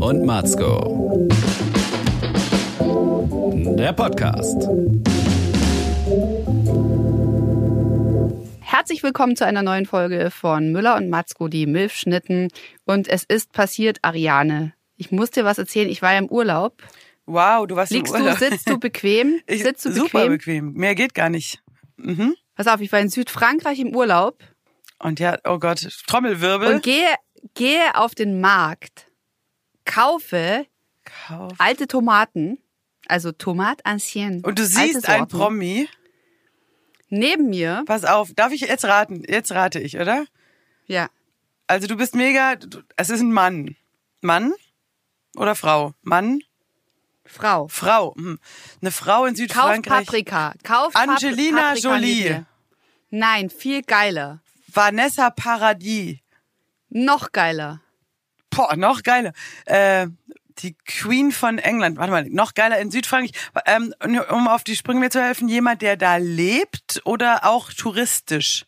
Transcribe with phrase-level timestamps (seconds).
[0.00, 1.26] und Matzko.
[3.76, 4.68] Der Podcast.
[8.60, 12.48] Herzlich willkommen zu einer neuen Folge von Müller und Matzko, die Milfschnitten.
[12.84, 14.72] Und es ist passiert, Ariane.
[14.96, 15.88] Ich muss dir was erzählen.
[15.88, 16.82] Ich war ja im Urlaub.
[17.26, 18.38] Wow, du warst Liegst im Urlaub.
[18.38, 19.40] du, sitzt du bequem?
[19.46, 20.30] Ich, sitzt du super bequem?
[20.30, 20.72] bequem.
[20.74, 21.62] Mehr geht gar nicht.
[21.96, 22.34] Mhm.
[22.54, 24.38] Pass auf, ich war in Südfrankreich im Urlaub
[24.98, 26.74] Und ja, oh Gott, Trommelwirbel.
[26.74, 27.06] und gehe,
[27.54, 29.06] gehe auf den Markt,
[29.86, 30.66] kaufe
[31.04, 31.52] Kauf.
[31.58, 32.58] alte Tomaten,
[33.08, 34.42] also Tomate ancienne.
[34.42, 35.26] Und du siehst ein.
[35.28, 35.88] Promi.
[37.08, 39.22] Neben mir, Pass auf, darf ich jetzt raten?
[39.26, 40.26] Jetzt rate ich, oder?
[40.86, 41.08] ja,
[41.68, 42.56] Also du bist mega,
[42.96, 43.76] es ist ein Mann.
[44.22, 44.52] Mann
[45.36, 45.94] oder Frau?
[46.02, 46.40] Mann,
[47.24, 47.68] Frau.
[47.68, 48.14] Frau.
[48.16, 48.38] Hm.
[48.80, 50.06] Eine Frau in Kauf Südfrankreich.
[50.06, 50.54] Paprika.
[50.62, 52.44] Kauf Angelina Paprika Jolie.
[53.10, 54.40] Nein, viel geiler.
[54.68, 56.18] Vanessa Paradis.
[56.88, 57.80] Noch geiler.
[58.56, 59.32] Boah, noch geiler.
[59.66, 60.08] Äh,
[60.58, 61.98] die Queen von England.
[61.98, 63.32] Warte mal, noch geiler in Südfrankreich.
[63.66, 63.94] Ähm,
[64.30, 68.64] um auf die Sprünge mir zu helfen, jemand, der da lebt oder auch touristisch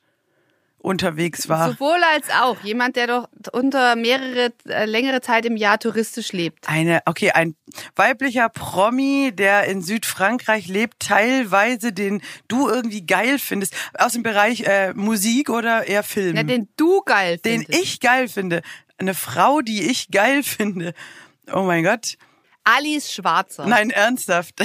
[0.81, 1.70] unterwegs war.
[1.70, 2.62] Sowohl als auch.
[2.62, 6.69] Jemand, der doch unter mehrere, äh, längere Zeit im Jahr touristisch lebt.
[6.69, 7.56] Eine, okay, ein
[7.97, 14.62] weiblicher Promi, der in Südfrankreich lebt, teilweise den du irgendwie geil findest, aus dem Bereich
[14.62, 16.36] äh, Musik oder eher Film.
[16.36, 17.83] Ja, den du geil den findest.
[17.83, 18.62] ich geil finde.
[18.98, 20.92] Eine Frau, die ich geil finde.
[21.52, 22.16] Oh mein Gott.
[22.64, 23.66] Alice Schwarzer.
[23.66, 24.56] Nein, ernsthaft.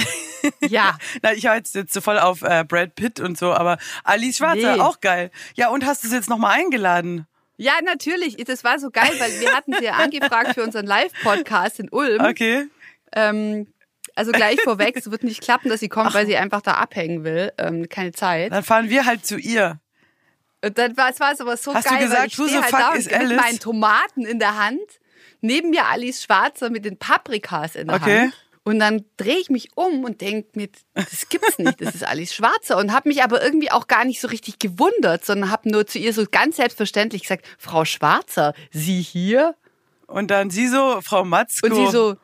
[0.60, 0.98] Ja.
[1.22, 4.76] Nein, ich jetzt, jetzt so voll auf äh, Brad Pitt und so, aber Alice Schwarzer
[4.76, 4.80] Nee.
[4.82, 5.30] auch geil.
[5.54, 7.26] Ja, und hast du sie jetzt nochmal eingeladen?
[7.56, 8.36] Ja, natürlich.
[8.44, 12.20] Das war so geil, weil wir hatten sie ja angefragt für unseren Live-Podcast in Ulm.
[12.22, 12.66] Okay.
[13.14, 13.68] Ähm,
[14.16, 17.24] also gleich vorweg, es wird nicht klappen, dass sie kommt, weil sie einfach da abhängen
[17.24, 17.52] will.
[17.56, 18.52] Ähm, keine Zeit.
[18.52, 19.80] Dann fahren wir halt zu ihr.
[20.64, 22.62] Und dann war es war aber so Hast du geil, weil gesagt, ich stehe the
[22.62, 24.80] halt da und mit meinen Tomaten in der Hand.
[25.40, 28.20] Neben mir Alice Schwarzer mit den Paprikas in der Okay.
[28.22, 28.34] Hand.
[28.66, 32.34] Und dann drehe ich mich um und denke mir, das gibt's nicht, das ist Alice
[32.34, 32.78] Schwarzer.
[32.78, 35.98] Und habe mich aber irgendwie auch gar nicht so richtig gewundert, sondern habe nur zu
[35.98, 39.54] ihr so ganz selbstverständlich gesagt, Frau Schwarzer, Sie hier?
[40.06, 41.66] Und dann sie so, Frau Matzko.
[41.66, 42.16] Und sie so,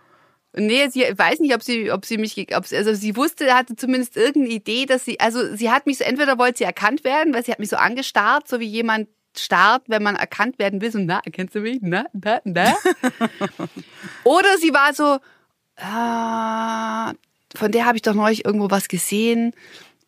[0.55, 3.77] nee, sie weiß nicht, ob sie, ob sie mich, ob sie, also sie wusste, hatte
[3.77, 7.33] zumindest irgendeine Idee, dass sie, also sie hat mich so, entweder wollte sie erkannt werden,
[7.33, 10.91] weil sie hat mich so angestarrt, so wie jemand starrt, wenn man erkannt werden will,
[10.91, 11.79] so, na, erkennst du mich?
[11.81, 12.75] Na, na, na?
[14.25, 15.19] Oder sie war so,
[15.77, 17.13] ah,
[17.55, 19.53] von der habe ich doch neulich irgendwo was gesehen.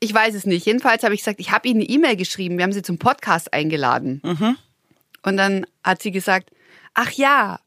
[0.00, 0.66] Ich weiß es nicht.
[0.66, 2.56] Jedenfalls habe ich gesagt, ich habe ihnen eine E-Mail geschrieben.
[2.58, 4.20] Wir haben sie zum Podcast eingeladen.
[5.22, 6.50] Und dann hat sie gesagt,
[6.94, 7.60] ach ja.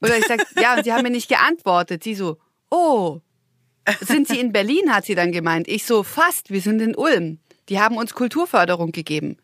[0.00, 2.04] Oder ich sag, ja, und sie haben mir nicht geantwortet.
[2.04, 2.38] Sie so,
[2.70, 3.20] oh,
[4.00, 5.68] sind Sie in Berlin, hat sie dann gemeint.
[5.68, 7.38] Ich so, fast, wir sind in Ulm.
[7.68, 9.36] Die haben uns Kulturförderung gegeben.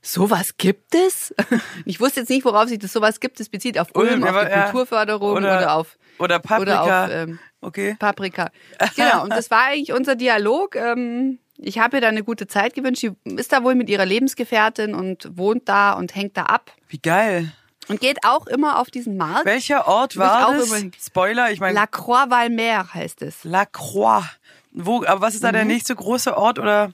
[0.00, 1.34] Sowas gibt es?
[1.84, 3.38] Ich wusste jetzt nicht, worauf sich das sowas gibt.
[3.40, 4.64] Es bezieht auf Ulm, Ulm, auf die ja.
[4.64, 6.84] Kulturförderung Oder- oder, auf Oder Paprika.
[6.84, 7.96] Oder auf, ähm, okay.
[7.98, 8.50] Paprika.
[8.96, 10.76] Genau, und das war eigentlich unser Dialog.
[10.76, 13.02] Ähm, ich habe ihr da eine gute Zeit gewünscht.
[13.02, 16.72] Sie ist da wohl mit ihrer Lebensgefährtin und wohnt da und hängt da ab.
[16.88, 17.52] Wie geil.
[17.88, 19.44] Und geht auch immer auf diesen Markt.
[19.44, 20.72] Welcher Ort war das?
[21.04, 23.42] Spoiler, ich meine La Croix-Valmer heißt es.
[23.44, 24.24] La Croix.
[24.70, 25.52] Wo, aber was ist da Mhm.
[25.54, 26.92] der nächste große Ort oder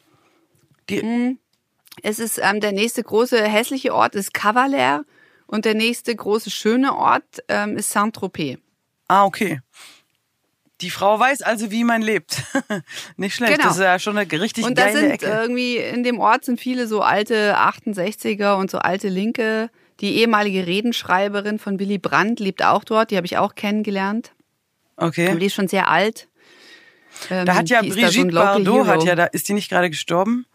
[0.88, 1.36] die,
[2.02, 5.04] Es ist ähm, der nächste große hässliche Ort ist Cavalaire
[5.46, 8.58] und der nächste große schöne Ort ähm, ist Saint-Tropez.
[9.08, 9.60] Ah, okay.
[10.80, 12.42] Die Frau weiß also, wie man lebt.
[13.16, 13.52] Nicht schlecht.
[13.54, 13.64] Genau.
[13.68, 15.26] Das ist ja schon eine richtig Und da geile sind Ecke.
[15.26, 19.70] irgendwie in dem Ort sind viele so alte 68er und so alte Linke.
[20.00, 23.10] Die ehemalige Redenschreiberin von Willy Brandt lebt auch dort.
[23.10, 24.32] Die habe ich auch kennengelernt.
[24.96, 25.36] Aber okay.
[25.38, 26.28] die ist schon sehr alt.
[27.30, 29.68] Ähm, Da hat ja da so Brigitte Local Bardot, hat ja da, ist die nicht
[29.70, 30.46] gerade gestorben?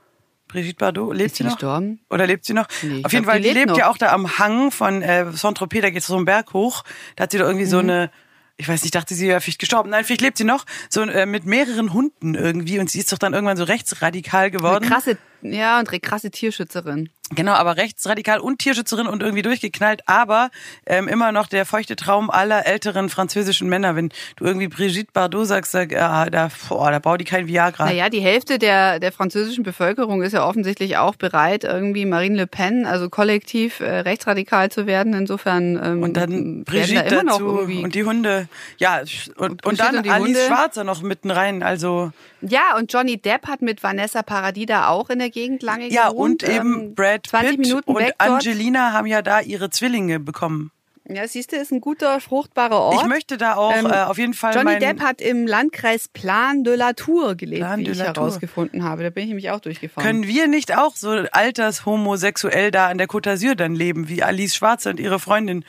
[0.48, 1.54] Brigitte Bardot, lebt Ist sie noch?
[1.54, 2.00] gestorben?
[2.10, 2.68] Oder lebt sie noch?
[2.84, 5.26] Nee, Auf jeden glaub, Fall, die lebt lebt ja auch da am Hang von äh,
[5.32, 6.84] Saint-Tropez, da geht so einen Berg hoch.
[7.16, 7.70] Da hat sie doch irgendwie Mhm.
[7.70, 8.12] so eine,
[8.58, 9.90] ich weiß nicht, dachte sie wäre vielleicht gestorben.
[9.90, 13.18] Nein, vielleicht lebt sie noch, so äh, mit mehreren Hunden irgendwie und sie ist doch
[13.18, 14.86] dann irgendwann so rechtsradikal Eine geworden.
[14.88, 17.10] krasse, ja, und eine krasse Tierschützerin.
[17.36, 20.50] Genau, aber rechtsradikal und Tierschützerin und irgendwie durchgeknallt, aber
[20.86, 23.96] ähm, immer noch der feuchte Traum aller älteren französischen Männer.
[23.96, 27.86] Wenn du irgendwie Brigitte Bardot sagst, sag, ja, da, boah, da baut die kein Viagra.
[27.86, 32.48] Naja, die Hälfte der, der französischen Bevölkerung ist ja offensichtlich auch bereit, irgendwie Marine Le
[32.48, 35.14] Pen, also kollektiv äh, rechtsradikal zu werden.
[35.14, 38.48] Insofern ähm, Und dann Brigitte da immer noch dazu irgendwie und die Hunde.
[38.78, 39.02] Ja,
[39.38, 40.40] und, und, dann und Alice Hunde.
[40.48, 41.64] Schwarzer noch mitten rein.
[41.64, 42.12] Also
[42.42, 46.10] Ja, und Johnny Depp hat mit Vanessa Paradis da auch in der Gegend lange ja,
[46.10, 46.44] gewohnt.
[46.44, 48.30] und eben ähm, Brad 20 Pitt Minuten und weg dort.
[48.46, 50.72] Angelina haben ja da ihre Zwillinge bekommen.
[51.06, 53.02] Ja, siehst du, ist ein guter, fruchtbarer Ort.
[53.02, 56.64] Ich möchte da auch Ähm, äh, auf jeden Fall Johnny Depp hat im Landkreis Plan
[56.64, 59.04] de la Tour gelebt, Plan wie ich herausgefunden habe.
[59.04, 60.08] Da bin ich nämlich auch durchgefahren.
[60.08, 64.56] Können wir nicht auch so altershomosexuell da an der Côte d'Azur dann leben, wie Alice
[64.56, 65.66] Schwarzer und ihre Freundin?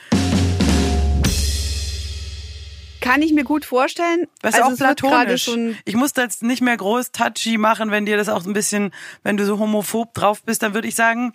[3.01, 4.23] kann ich mir gut vorstellen.
[4.43, 5.45] Ist Also auch platonisch.
[5.45, 8.93] schon- ich muss jetzt nicht mehr groß touchy machen, wenn dir das auch ein bisschen,
[9.23, 11.35] wenn du so homophob drauf bist, dann würde ich sagen,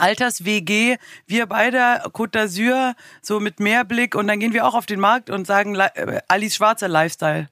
[0.00, 0.96] Alters-WG,
[1.26, 5.30] wir beide, Côte d'Azur, so mit Mehrblick und dann gehen wir auch auf den Markt
[5.30, 7.48] und sagen, äh, Alice Schwarzer Lifestyle.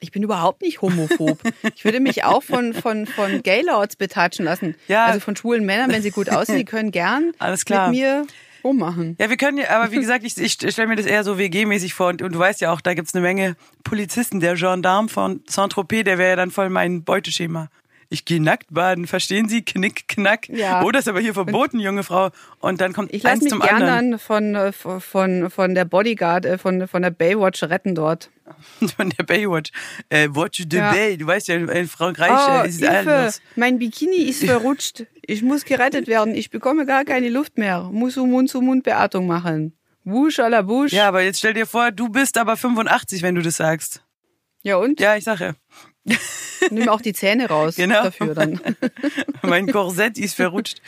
[0.00, 1.40] Ich bin überhaupt nicht homophob.
[1.74, 4.76] Ich würde mich auch von, von, von Gaylords betatschen lassen.
[4.86, 5.06] Ja.
[5.06, 7.88] Also von schwulen Männern, wenn sie gut aussehen, die können gern Alles klar.
[7.88, 8.26] mit mir
[8.62, 9.16] rummachen.
[9.20, 11.94] Ja, wir können ja, aber wie gesagt, ich, ich stelle mir das eher so WG-mäßig
[11.94, 14.40] vor und, und du weißt ja auch, da gibt's eine Menge Polizisten.
[14.40, 17.68] Der Gendarme von Saint-Tropez, der wäre ja dann voll mein Beuteschema.
[18.10, 19.62] Ich gehe nackt baden, verstehen Sie?
[19.62, 20.48] Knick, knack.
[20.48, 20.82] Ja.
[20.82, 22.30] Oh, das ist aber hier verboten, junge Frau.
[22.58, 24.18] Und dann kommt Ich eins mich zum gern anderen.
[24.18, 28.30] von, äh, von, von der Bodyguard, äh, von, von der Baywatch retten dort.
[28.96, 29.70] Von der Baywatch.
[30.08, 30.90] Äh, Watch the Ja.
[30.90, 31.18] Bay.
[31.18, 33.42] Du weißt ja, in Frankreich Oh, äh, ist Hilfe, alles.
[33.56, 35.04] mein Bikini ist verrutscht.
[35.26, 36.34] Ich muss gerettet werden.
[36.34, 37.90] Ich bekomme gar keine Luft mehr.
[37.92, 39.74] Muss um Mund-zu-Mund-Beatmung machen.
[40.04, 40.92] Busch à la Busch.
[40.94, 44.02] Ja, aber jetzt stell dir vor, du bist aber 85, wenn du das sagst.
[44.62, 44.98] ja und?
[44.98, 45.54] Ja, ich sage.
[46.70, 48.02] Nimm auch die Zähne raus Genau.
[48.04, 48.60] dafür dann.
[49.42, 50.80] mein Korsett ist verrutscht.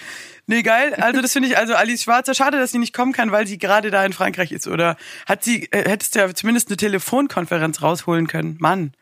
[0.46, 0.94] Nee, geil.
[0.94, 3.56] Also das finde ich, also Alice Schwarzer, schade, dass sie nicht kommen kann, weil sie
[3.58, 4.66] gerade da in Frankreich ist.
[4.66, 4.96] Oder
[5.26, 8.56] hat sie, äh, hättest du ja zumindest eine Telefonkonferenz rausholen können.
[8.60, 8.92] Mann.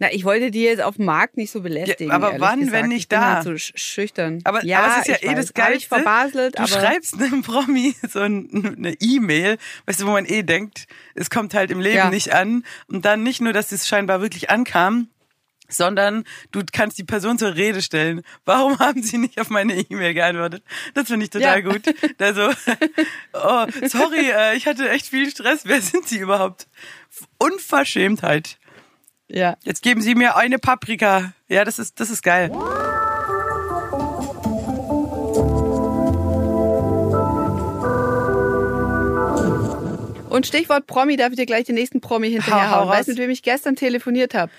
[0.00, 2.08] Na, ich wollte die jetzt auf dem Markt nicht so belästigen.
[2.08, 2.72] Ja, aber wann, gesagt.
[2.82, 3.34] wenn nicht ich bin da?
[3.34, 4.40] Halt so sch- schüchtern.
[4.42, 5.46] Aber, ja, aber es ist ja eh weiß.
[5.46, 5.76] das Geilste.
[5.76, 9.56] ich verbaselt, du schreibst einem Promi so ein, eine E-Mail,
[9.86, 12.10] weißt du, wo man eh denkt, es kommt halt im Leben Ja.
[12.10, 12.64] nicht an.
[12.88, 15.08] Und dann nicht nur, dass es scheinbar wirklich ankam,
[15.68, 18.22] sondern du kannst die Person zur Rede stellen.
[18.44, 20.62] Warum haben sie nicht auf meine E-Mail geantwortet?
[20.94, 21.70] Das finde ich total Ja.
[21.72, 21.82] gut.
[22.18, 22.50] Also,
[23.32, 25.62] oh, sorry, äh, ich hatte echt viel Stress.
[25.64, 26.66] Wer sind Sie überhaupt?
[27.38, 28.58] Unverschämtheit.
[29.28, 29.56] ja.
[29.62, 31.32] Jetzt geben Sie mir eine Paprika.
[31.48, 32.50] Ja, das ist, das ist geil.
[40.30, 42.88] Und Stichwort Promi, darf ich dir gleich den nächsten Promi Hau, hinterherhauen.
[42.88, 44.50] hau Weißt du, mit wem ich gestern telefoniert habe?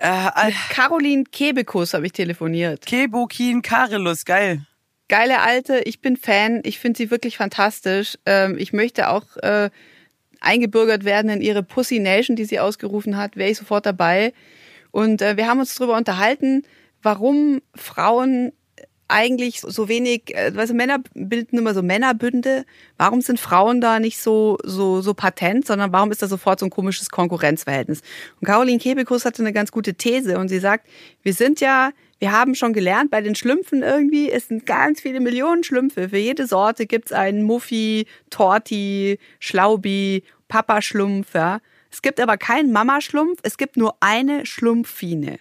[0.00, 2.86] Äh, Caroline Kebekus habe ich telefoniert.
[2.86, 4.66] Kebokin Karelus, geil.
[5.08, 8.16] Geile Alte, ich bin Fan, ich finde sie wirklich fantastisch.
[8.24, 9.70] Ähm, ich möchte auch äh,
[10.40, 14.32] eingebürgert werden in ihre Pussy Nation, die sie ausgerufen hat, wäre ich sofort dabei.
[14.90, 16.62] Und äh, wir haben uns darüber unterhalten,
[17.02, 18.52] warum Frauen
[19.08, 22.64] eigentlich so wenig, äh, weißt du, Männer bilden immer so Männerbünde.
[22.96, 26.66] Warum sind Frauen da nicht so, so, so patent, sondern warum ist da sofort so
[26.66, 28.00] ein komisches Konkurrenzverhältnis?
[28.40, 30.86] Und Caroline Kebekus hatte eine ganz gute These und sie sagt,
[31.22, 35.20] wir sind ja, wir haben schon gelernt, bei den Schlümpfen irgendwie, es sind ganz viele
[35.20, 36.08] Millionen Schlümpfe.
[36.08, 41.60] Für jede Sorte gibt's einen Muffi, Torti, Schlaubi, Papaschlumpf, ja.
[41.90, 45.38] Es gibt aber keinen Mamaschlumpf, es gibt nur eine Schlumpfine.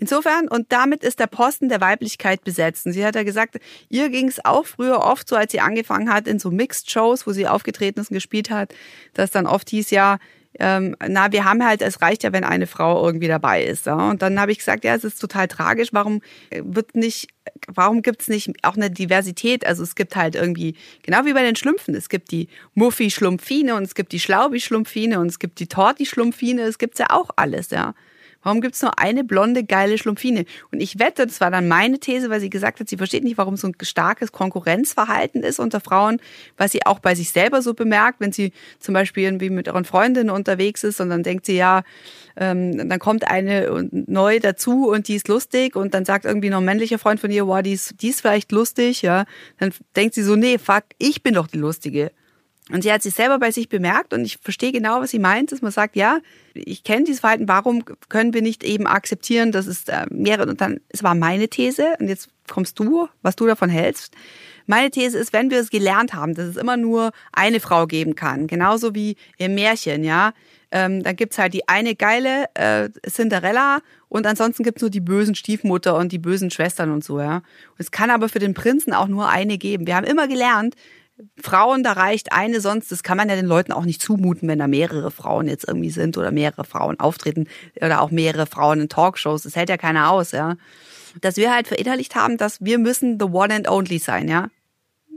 [0.00, 2.86] Insofern, und damit ist der Posten der Weiblichkeit besetzt.
[2.86, 3.58] Und sie hat ja gesagt,
[3.88, 7.32] ihr ging es auch früher oft so, als sie angefangen hat, in so Mixed-Shows, wo
[7.32, 8.72] sie aufgetreten ist und gespielt hat,
[9.14, 10.18] dass dann oft hieß ja,
[10.60, 13.86] ähm, na, wir haben halt, es reicht ja, wenn eine Frau irgendwie dabei ist.
[13.86, 14.10] Ja?
[14.10, 16.20] Und dann habe ich gesagt, ja, es ist total tragisch, warum
[16.50, 17.28] äh, wird nicht,
[17.66, 19.66] warum gibt's nicht auch eine Diversität?
[19.66, 23.82] Also es gibt halt irgendwie, genau wie bei den Schlümpfen, es gibt die Muffi-Schlumpfine und
[23.82, 27.94] es gibt die Schlaubi-Schlumpfine und es gibt die Torti-Schlumpfine, es gibt's ja auch alles, ja.
[28.42, 30.44] Warum gibt's nur eine blonde, geile Schlumpfine?
[30.70, 33.36] Und ich wette, das war dann meine These, weil sie gesagt hat, sie versteht nicht,
[33.36, 36.20] warum so ein starkes Konkurrenzverhalten ist unter Frauen,
[36.56, 39.84] was sie auch bei sich selber so bemerkt, wenn sie zum Beispiel irgendwie mit ihren
[39.84, 41.82] Freundinnen unterwegs ist und dann denkt sie, ja,
[42.36, 46.58] ähm, dann kommt eine neu dazu und die ist lustig und dann sagt irgendwie noch
[46.58, 49.24] ein männlicher Freund von ihr, wow, die ist, die ist vielleicht lustig, ja.
[49.58, 52.12] Dann denkt sie so, nee, fuck, ich bin doch die Lustige.
[52.70, 55.52] Und sie hat sich selber bei sich bemerkt und ich verstehe genau, was sie meint,
[55.52, 56.18] dass man sagt, ja,
[56.54, 60.60] ich kenne dieses Verhalten, warum können wir nicht eben akzeptieren, dass es äh, mehrere, und
[60.60, 64.14] dann, es war meine These und jetzt kommst du, was du davon hältst.
[64.66, 68.14] Meine These ist, wenn wir es gelernt haben, dass es immer nur eine Frau geben
[68.14, 70.32] kann, genauso wie im Märchen, ja,
[70.70, 73.78] ähm, dann gibt's halt die eine geile äh, Cinderella
[74.10, 77.36] und ansonsten gibt's nur die bösen Stiefmutter und die bösen Schwestern und so, ja.
[77.36, 79.86] Und es kann aber für den Prinzen auch nur eine geben.
[79.86, 80.74] Wir haben immer gelernt,
[81.40, 84.58] Frauen, da reicht eine, sonst, das kann man ja den Leuten auch nicht zumuten, wenn
[84.58, 87.48] da mehrere Frauen jetzt irgendwie sind oder mehrere Frauen auftreten
[87.80, 89.42] oder auch mehrere Frauen in Talkshows.
[89.42, 90.56] Das hält ja keiner aus, ja.
[91.20, 94.48] Dass wir halt verinnerlicht haben, dass wir müssen the one and only sein, ja.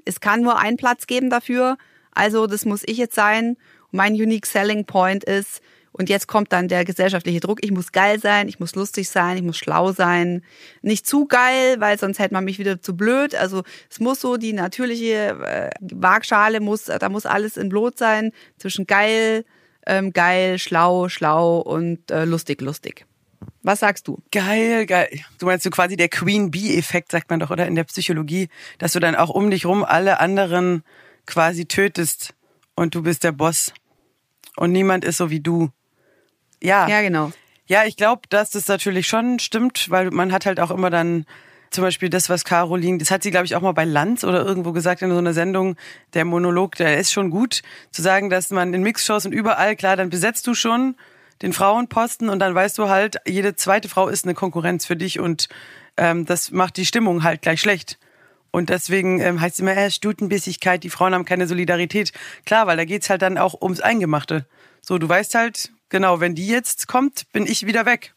[0.06, 1.78] Es kann nur einen Platz geben dafür,
[2.12, 3.58] also das muss ich jetzt sein.
[3.92, 5.62] Mein unique selling point ist,
[5.94, 7.60] und jetzt kommt dann der gesellschaftliche Druck.
[7.64, 10.44] Ich muss geil sein, ich muss lustig sein, ich muss schlau sein.
[10.82, 13.36] Nicht zu geil, weil sonst hält man mich wieder zu blöd.
[13.36, 18.32] Also es muss so die natürliche äh, Waagschale muss, da muss alles in Blut sein
[18.58, 19.44] zwischen geil,
[19.86, 23.06] ähm, geil, schlau, schlau und äh, lustig, lustig.
[23.64, 24.22] Was sagst du?
[24.32, 25.10] Geil, geil.
[25.40, 28.94] Du meinst so quasi der Queen Bee-Effekt, sagt man doch, oder in der Psychologie, dass
[28.94, 30.84] du dann auch um dich rum alle anderen
[31.26, 32.34] quasi tötest
[32.76, 33.74] und du bist der Boss.
[34.56, 35.70] Und niemand ist so wie du.
[36.62, 36.88] Ja.
[36.88, 37.32] Ja, genau.
[37.68, 41.26] Ja, ich glaube, dass das natürlich schon stimmt, weil man hat halt auch immer dann
[41.70, 44.46] zum Beispiel das, was Caroline, das hat sie, glaube ich, auch mal bei Lanz oder
[44.46, 45.78] irgendwo gesagt in so einer Sendung,
[46.14, 49.96] der Monolog, der ist schon gut, zu sagen, dass man in Mixshows und überall, klar,
[49.96, 50.96] dann besetzt du schon
[51.42, 55.20] den Frauenposten und dann weißt du halt, jede zweite Frau ist eine Konkurrenz für dich
[55.20, 55.48] und
[55.98, 57.98] ähm, das macht die Stimmung halt gleich schlecht.
[58.52, 62.12] Und deswegen ähm, heißt es immer, äh, Stutenbissigkeit, die Frauen haben keine Solidarität.
[62.46, 64.46] Klar, weil da geht's halt dann auch ums Eingemachte.
[64.82, 68.16] So, du weißt halt, genau, wenn die jetzt kommt, bin ich wieder weg.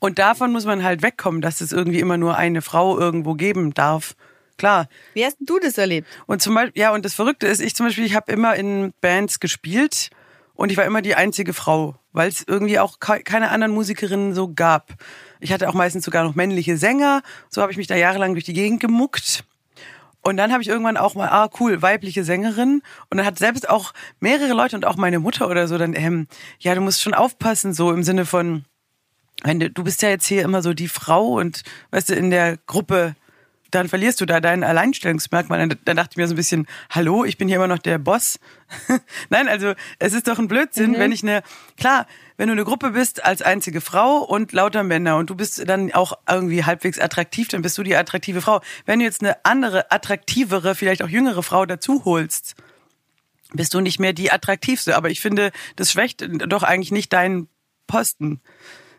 [0.00, 3.72] Und davon muss man halt wegkommen, dass es irgendwie immer nur eine Frau irgendwo geben
[3.72, 4.16] darf.
[4.58, 4.88] Klar.
[5.14, 6.08] Wie hast du das erlebt?
[6.26, 8.92] Und zum Beispiel, ja, und das Verrückte ist, ich zum Beispiel, ich habe immer in
[9.00, 10.10] Bands gespielt
[10.54, 14.52] und ich war immer die einzige Frau, weil es irgendwie auch keine anderen Musikerinnen so
[14.52, 14.94] gab.
[15.40, 18.44] Ich hatte auch meistens sogar noch männliche Sänger, so habe ich mich da jahrelang durch
[18.44, 19.44] die Gegend gemuckt.
[20.22, 22.82] Und dann habe ich irgendwann auch mal, ah cool, weibliche Sängerin.
[23.10, 26.28] Und dann hat selbst auch mehrere Leute und auch meine Mutter oder so dann, ähm,
[26.60, 28.64] ja, du musst schon aufpassen, so im Sinne von,
[29.42, 32.30] wenn du, du bist ja jetzt hier immer so die Frau und weißt du, in
[32.30, 33.16] der Gruppe
[33.72, 35.58] dann verlierst du da dein Alleinstellungsmerkmal.
[35.58, 37.98] Dann, dann dachte ich mir so ein bisschen, hallo, ich bin hier immer noch der
[37.98, 38.38] Boss.
[39.30, 40.98] Nein, also es ist doch ein Blödsinn, mhm.
[40.98, 41.42] wenn ich eine,
[41.76, 42.06] klar,
[42.42, 45.92] wenn du eine Gruppe bist als einzige Frau und lauter Männer und du bist dann
[45.92, 48.60] auch irgendwie halbwegs attraktiv, dann bist du die attraktive Frau.
[48.84, 52.56] Wenn du jetzt eine andere, attraktivere, vielleicht auch jüngere Frau dazu holst,
[53.52, 54.96] bist du nicht mehr die attraktivste.
[54.96, 57.46] Aber ich finde, das schwächt doch eigentlich nicht deinen
[57.86, 58.40] Posten.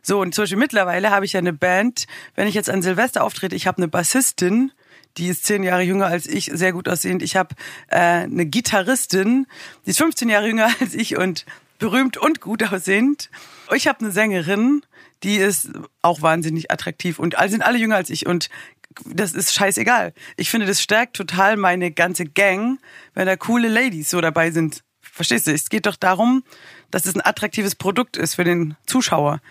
[0.01, 3.25] So, und zum Beispiel mittlerweile habe ich ja eine Band, wenn ich jetzt an Silvester
[3.25, 4.71] auftrete, ich habe eine Bassistin,
[5.17, 7.21] die ist zehn Jahre jünger als ich, sehr gut aussehend.
[7.21, 7.55] Ich habe
[7.89, 9.47] äh, eine Gitarristin,
[9.85, 11.45] die ist 15 Jahre jünger als ich und
[11.83, 13.29] berühmt und gut aussehend.
[13.75, 14.83] Ich habe eine Sängerin,
[15.23, 15.69] die ist
[16.01, 18.49] auch wahnsinnig attraktiv und sind alle jünger als ich und
[19.05, 20.13] das ist scheißegal.
[20.37, 22.79] Ich finde, das stärkt total meine ganze Gang,
[23.13, 24.83] wenn da coole Ladies so dabei sind.
[25.01, 25.51] Verstehst du?
[25.51, 26.43] Es geht doch darum,
[26.89, 29.41] dass es ein attraktives Produkt ist für den Zuschauer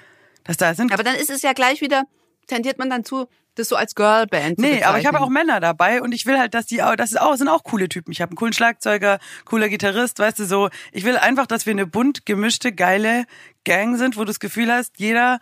[0.45, 0.93] dass da sind.
[0.93, 2.05] Aber dann ist es ja gleich wieder,
[2.47, 6.03] tendiert man dann zu, das so als Girlband Nee, aber ich habe auch Männer dabei
[6.03, 8.13] und ich will halt, dass die auch, das ist auch, sind auch coole Typen.
[8.13, 10.71] Ich habe einen coolen Schlagzeuger, cooler Gitarrist, weißt du so.
[10.93, 13.25] Ich will einfach, dass wir eine bunt gemischte, geile
[13.65, 15.39] Gang sind, wo du das Gefühl hast, jeder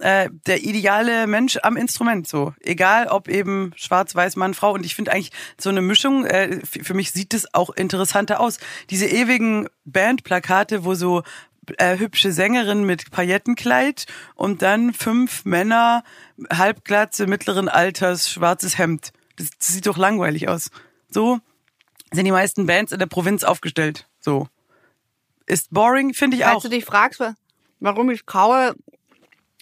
[0.00, 2.54] äh, der ideale Mensch am Instrument so.
[2.60, 4.72] Egal ob eben schwarz, weiß, Mann, Frau.
[4.72, 8.58] Und ich finde eigentlich so eine Mischung, äh, für mich sieht es auch interessanter aus.
[8.88, 11.22] Diese ewigen Bandplakate, wo so
[11.78, 16.02] äh, hübsche Sängerin mit Paillettenkleid und dann fünf Männer,
[16.52, 19.12] halbglatze, mittleren Alters, schwarzes Hemd.
[19.36, 20.70] Das, das sieht doch langweilig aus.
[21.08, 21.40] So
[22.12, 24.08] sind die meisten Bands in der Provinz aufgestellt.
[24.20, 24.48] So.
[25.46, 26.62] Ist boring, finde ich Falls auch.
[26.62, 27.22] Falls du dich fragst,
[27.80, 28.74] warum ich kaue,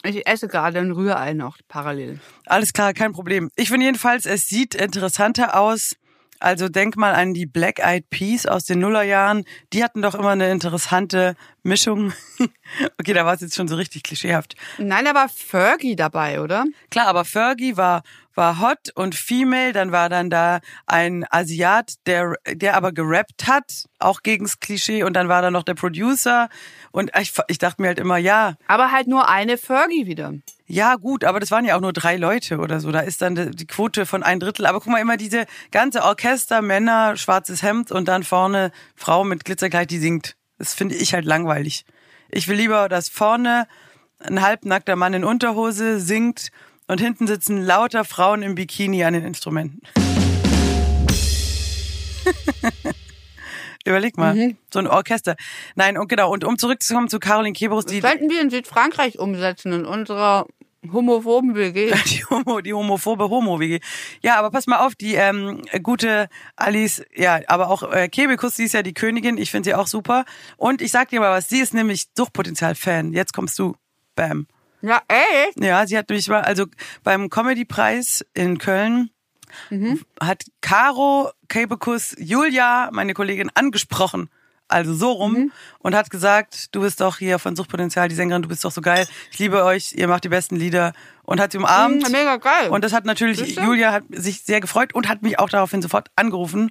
[0.04, 2.20] ich esse gerade ein Rührei noch parallel.
[2.46, 3.50] Alles klar, kein Problem.
[3.56, 5.96] Ich finde jedenfalls, es sieht interessanter aus
[6.40, 9.44] also denk mal an die Black Eyed Peas aus den Nullerjahren.
[9.72, 12.12] Die hatten doch immer eine interessante Mischung.
[12.98, 14.54] okay, da war es jetzt schon so richtig klischeehaft.
[14.78, 16.64] Nein, da war Fergie dabei, oder?
[16.90, 18.02] Klar, aber Fergie war
[18.38, 23.86] war hot und female, dann war dann da ein Asiat, der der aber gerappt hat,
[23.98, 26.48] auch gegens Klischee und dann war da noch der Producer
[26.92, 30.34] und ich, ich dachte mir halt immer, ja, aber halt nur eine Fergie wieder.
[30.66, 32.92] Ja, gut, aber das waren ja auch nur drei Leute oder so.
[32.92, 34.66] Da ist dann die Quote von ein Drittel.
[34.66, 39.46] Aber guck mal, immer diese ganze Orchester, Männer, schwarzes Hemd und dann vorne Frau mit
[39.46, 40.36] Glitzerkleid, die singt.
[40.58, 41.86] Das finde ich halt langweilig.
[42.30, 43.66] Ich will lieber, dass vorne
[44.20, 46.50] ein halbnackter Mann in Unterhose singt
[46.86, 49.80] und hinten sitzen lauter Frauen im Bikini an den Instrumenten.
[53.88, 54.56] Überleg mal, mhm.
[54.72, 55.36] so ein Orchester.
[55.74, 58.00] Nein, und genau, und um zurückzukommen zu Caroline Keberus, die.
[58.00, 60.46] Das sollten wir in Südfrankreich umsetzen, in unserer
[60.92, 61.92] homophoben WG.
[62.06, 63.80] Die, Homo, die homophobe Homo-WG.
[64.22, 68.64] Ja, aber pass mal auf, die ähm, gute Alice, ja, aber auch äh, Kebekus, sie
[68.64, 70.24] ist ja die Königin, ich finde sie auch super.
[70.56, 73.12] Und ich sag dir mal was, sie ist nämlich Suchtpotenzial-Fan.
[73.12, 73.74] Jetzt kommst du.
[74.14, 74.46] Bam.
[74.80, 75.52] Ja, ey.
[75.64, 76.66] Ja, sie hat nämlich mal, also
[77.02, 79.10] beim Comedy-Preis in Köln
[79.70, 80.00] mhm.
[80.20, 84.30] hat Caro Kebekus Julia, meine Kollegin, angesprochen
[84.68, 85.52] also so rum, mhm.
[85.78, 88.82] und hat gesagt, du bist doch hier von Suchtpotenzial, die Sängerin, du bist doch so
[88.82, 92.06] geil, ich liebe euch, ihr macht die besten Lieder und hat sie umarmt.
[92.06, 92.68] Mhm, mega geil.
[92.68, 93.62] Und das hat natürlich, Siehste?
[93.62, 96.70] Julia hat sich sehr gefreut und hat mich auch daraufhin sofort angerufen.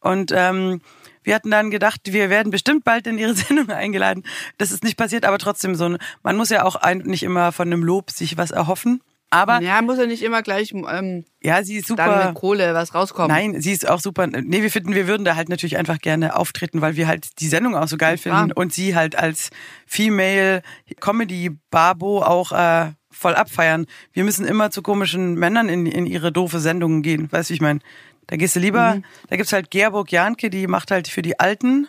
[0.00, 0.82] Und ähm,
[1.24, 4.22] wir hatten dann gedacht, wir werden bestimmt bald in ihre Sendung eingeladen.
[4.58, 7.50] Das ist nicht passiert, aber trotzdem so ein, man muss ja auch ein, nicht immer
[7.52, 9.00] von einem Lob sich was erhoffen.
[9.30, 12.06] Aber ja, muss ja nicht immer gleich ähm, ja, sie ist super.
[12.06, 13.28] Dann mit Kohle was rauskommt.
[13.28, 14.26] Nein, sie ist auch super.
[14.26, 17.48] Nee, wir finden, wir würden da halt natürlich einfach gerne auftreten, weil wir halt die
[17.48, 19.50] Sendung auch so geil finden und sie halt als
[19.86, 20.62] Female
[21.00, 23.86] Comedy Babo auch äh, voll abfeiern.
[24.12, 27.30] Wir müssen immer zu komischen Männern in, in ihre doofe Sendungen gehen.
[27.32, 27.80] Weißt du, ich meine,
[28.28, 29.04] da gehst du lieber, mhm.
[29.28, 31.88] da gibt's halt Gerburg Janke, die macht halt für die Alten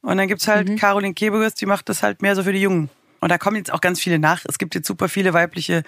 [0.00, 0.76] und dann gibt's halt mhm.
[0.76, 2.90] Caroline Kebekus, die macht das halt mehr so für die Jungen.
[3.20, 4.44] Und da kommen jetzt auch ganz viele nach.
[4.48, 5.84] Es gibt jetzt super viele weibliche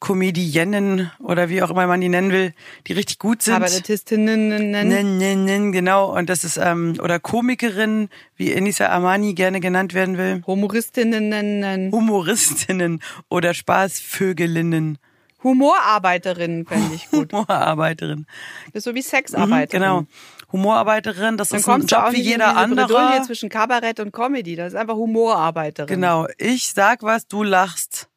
[0.00, 2.54] Comediennen oder wie auch immer man die nennen will,
[2.86, 3.54] die richtig gut sind.
[3.54, 4.48] Kabarettistinnen.
[4.70, 6.16] Nen, nen, nen, genau.
[6.16, 10.42] Und das ist, ähm, oder Komikerinnen, wie Enisa Amani gerne genannt werden will.
[10.46, 11.90] Humoristinnen.
[11.92, 14.98] Humoristinnen oder Spaßvögelinnen.
[15.42, 17.32] Humorarbeiterinnen fände ich gut.
[17.32, 18.26] Humorarbeiterin.
[18.72, 19.68] Das ist so wie Mhm, Sexarbeiterin.
[19.82, 20.02] genau.
[20.50, 22.86] Humorarbeiterin, das Dann ist ein Job auch wie jeder andere.
[22.86, 24.56] Bredouille zwischen Kabarett und Comedy.
[24.56, 25.88] Das ist einfach Humorarbeiterin.
[25.88, 26.26] Genau.
[26.38, 28.07] Ich sag was, du lachst.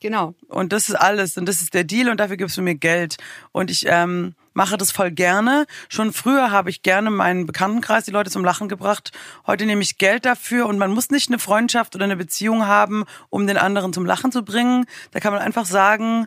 [0.00, 0.34] Genau.
[0.48, 1.36] Und das ist alles.
[1.36, 3.16] Und das ist der Deal und dafür gibst du mir Geld.
[3.52, 5.66] Und ich ähm, mache das voll gerne.
[5.88, 9.12] Schon früher habe ich gerne meinen Bekanntenkreis die Leute zum Lachen gebracht.
[9.46, 13.04] Heute nehme ich Geld dafür und man muss nicht eine Freundschaft oder eine Beziehung haben,
[13.30, 14.86] um den anderen zum Lachen zu bringen.
[15.12, 16.26] Da kann man einfach sagen,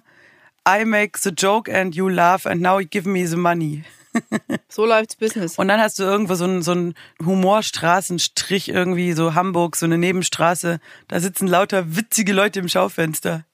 [0.67, 3.83] I make the joke and you laugh and now you give me the money.
[4.69, 5.57] So läuft's Business.
[5.57, 9.97] Und dann hast du irgendwo so einen, so einen Humorstraßenstrich irgendwie, so Hamburg, so eine
[9.97, 10.79] Nebenstraße.
[11.07, 13.45] Da sitzen lauter witzige Leute im Schaufenster.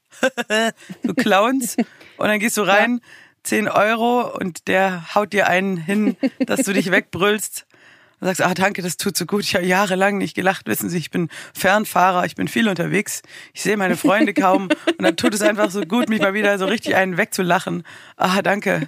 [1.04, 1.78] So Clowns.
[2.18, 3.02] Und dann gehst du rein,
[3.44, 7.66] 10 Euro und der haut dir einen hin, dass du dich wegbrüllst.
[8.22, 9.44] Und sagst, ah danke, das tut so gut.
[9.44, 10.68] Ich habe jahrelang nicht gelacht.
[10.68, 13.22] Wissen Sie, ich bin Fernfahrer, ich bin viel unterwegs.
[13.54, 14.70] Ich sehe meine Freunde kaum.
[14.88, 17.84] Und dann tut es einfach so gut, mich mal wieder so richtig einen wegzulachen.
[18.16, 18.88] Ah, danke.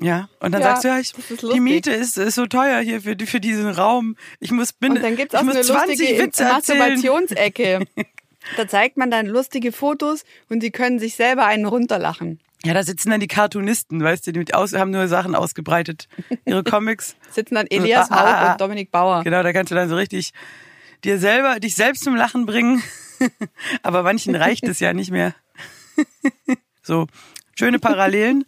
[0.00, 1.12] Ja, und dann Ja, sagst du, ja, ich,
[1.52, 1.60] die.
[1.60, 4.16] Miete ist, ist so teuer hier für, für diesen Raum.
[4.40, 6.78] Ich muss, bin, Und dann gibt's ich auch muss eine 20 lustige Witze erzählen.
[6.78, 7.86] Masturbationsecke.
[8.56, 12.40] Da zeigt man dann lustige Fotos und die können sich selber einen runterlachen.
[12.64, 16.08] Ja, da sitzen dann die Cartoonisten, weißt du, die mit aus, haben nur Sachen ausgebreitet.
[16.46, 17.16] Ihre Comics.
[17.30, 18.40] Sitzen dann Elias Ah, ah, ah.
[18.40, 19.22] Haug und Dominik Bauer.
[19.22, 20.32] Genau, da kannst du dann so richtig
[21.04, 22.82] dir selber, dich selbst zum Lachen bringen.
[23.82, 25.34] Aber manchen reicht es ja nicht mehr.
[26.82, 27.06] so,
[27.58, 28.44] schöne Parallelen.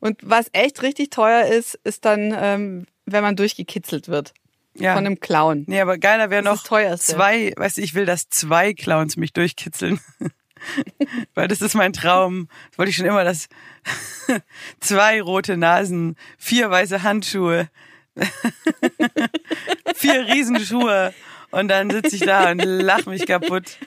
[0.00, 4.34] Und was echt richtig teuer ist, ist dann, ähm, wenn man durchgekitzelt wird
[4.76, 4.94] Ja.
[4.94, 5.64] von einem Clown.
[5.66, 10.00] Nee, aber geiler wäre noch zwei, weißt du, ich will, dass zwei Clowns mich durchkitzeln.
[11.34, 12.48] Weil das ist mein Traum.
[12.70, 13.48] Das wollte ich schon immer, dass
[14.80, 17.68] zwei rote Nasen, vier weiße Handschuhe,
[19.94, 21.12] vier Riesenschuhe
[21.50, 23.78] und dann sitze ich da und lach mich kaputt.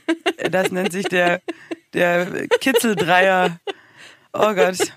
[0.52, 1.41] Das nennt sich der,
[1.93, 3.60] der Kitzeldreier.
[4.38, 4.78] Oh Gott.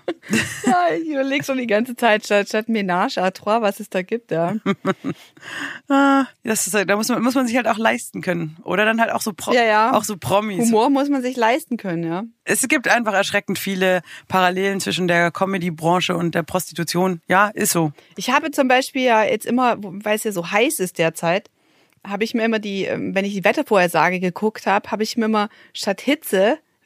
[0.65, 4.01] Ja, ich überlege schon die ganze Zeit statt, statt Ménage à trois, was es da
[4.03, 4.55] gibt, ja.
[5.89, 8.55] Ah, Das ist, halt- da muss man, muss man sich halt auch leisten können.
[8.63, 9.93] Oder dann halt auch so, Pro, Ja, ja.
[9.93, 10.59] auch so Promis.
[10.67, 12.23] Humor muss man sich leisten können, ja.
[12.45, 17.21] es gibt einfach erschreckend viele Parallelen zwischen der Comedy-Branche und der Prostitution.
[17.27, 17.91] Ja, ist so.
[18.15, 21.49] Ich habe zum Beispiel ja jetzt immer, weil es ja so heiß ist derzeit,
[22.07, 25.25] habe ich mir immer die, ähm, wenn ich die Wettervorhersage geguckt habe, habe ich mir
[25.25, 26.05] immer statt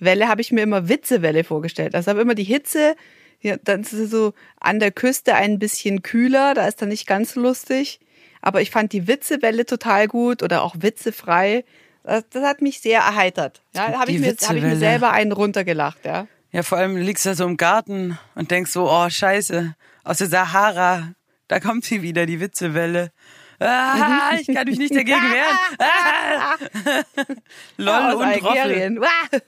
[0.06, 1.96] Hitzewelle, habe ich mir immer Witzewelle vorgestellt.
[1.96, 2.96] Also habe immer die Hitze,
[3.42, 7.08] ja, dann ist es so an der Küste ein bisschen kühler, da ist dann nicht
[7.08, 8.00] ganz so lustig.
[8.42, 11.66] Aber ich fand die Witzewelle total gut oder auch witzefrei.
[12.04, 13.62] Das, das hat mich sehr erheitert.
[13.74, 16.28] Ja, da habe ich, mir- hab ich mir selber einen runtergelacht, ja.
[16.52, 20.18] Ja, vor allem du liegst da so im Garten und denkst so, oh scheiße, aus
[20.20, 21.14] der Sahara,
[21.48, 23.12] da kommt sie wieder, die Witzewelle.
[23.60, 25.58] Ah, ich kann mich nicht dagegen wehren.
[25.80, 26.56] Ah.
[27.78, 28.60] Lol Aus und Roffel.
[28.60, 29.02] Algerien.
[29.02, 29.40] Wah!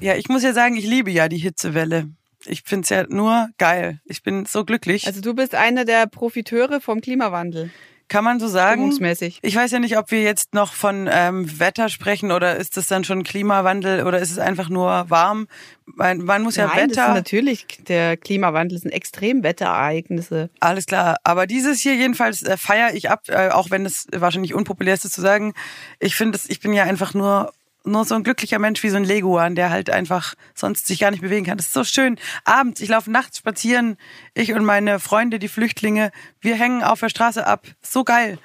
[0.00, 2.08] Ja, ich muss ja sagen, ich liebe ja die Hitzewelle.
[2.44, 4.00] Ich find's ja nur geil.
[4.04, 5.06] Ich bin so glücklich.
[5.06, 7.70] Also du bist einer der Profiteure vom Klimawandel.
[8.12, 8.82] Kann man so sagen?
[8.82, 9.38] Stimmungsmäßig.
[9.40, 12.86] Ich weiß ja nicht, ob wir jetzt noch von ähm, Wetter sprechen oder ist das
[12.86, 15.48] dann schon Klimawandel oder ist es einfach nur warm?
[15.86, 17.08] Man, man muss ja Nein, das Wetter.
[17.08, 20.50] ist natürlich der Klimawandel, das sind Extremwetterereignisse.
[20.60, 21.16] Alles klar.
[21.24, 25.06] Aber dieses hier jedenfalls äh, feiere ich ab, äh, auch wenn es wahrscheinlich unpopulär ist
[25.06, 25.54] das zu sagen.
[25.98, 27.50] Ich finde, ich bin ja einfach nur
[27.84, 31.10] nur so ein glücklicher Mensch wie so ein Leguan, der halt einfach sonst sich gar
[31.10, 31.56] nicht bewegen kann.
[31.56, 32.18] Das ist so schön.
[32.44, 33.96] Abends, ich laufe nachts spazieren,
[34.34, 37.66] ich und meine Freunde, die Flüchtlinge, wir hängen auf der Straße ab.
[37.82, 38.38] So geil.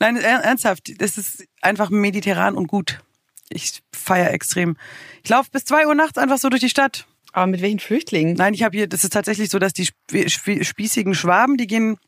[0.00, 3.00] Nein, er- ernsthaft, das ist einfach mediterran und gut.
[3.48, 4.76] Ich feiere extrem.
[5.22, 7.06] Ich laufe bis zwei Uhr nachts einfach so durch die Stadt.
[7.32, 8.34] Aber mit welchen Flüchtlingen?
[8.34, 11.66] Nein, ich habe hier, das ist tatsächlich so, dass die sp sp spießigen Schwaben, die
[11.66, 11.98] gehen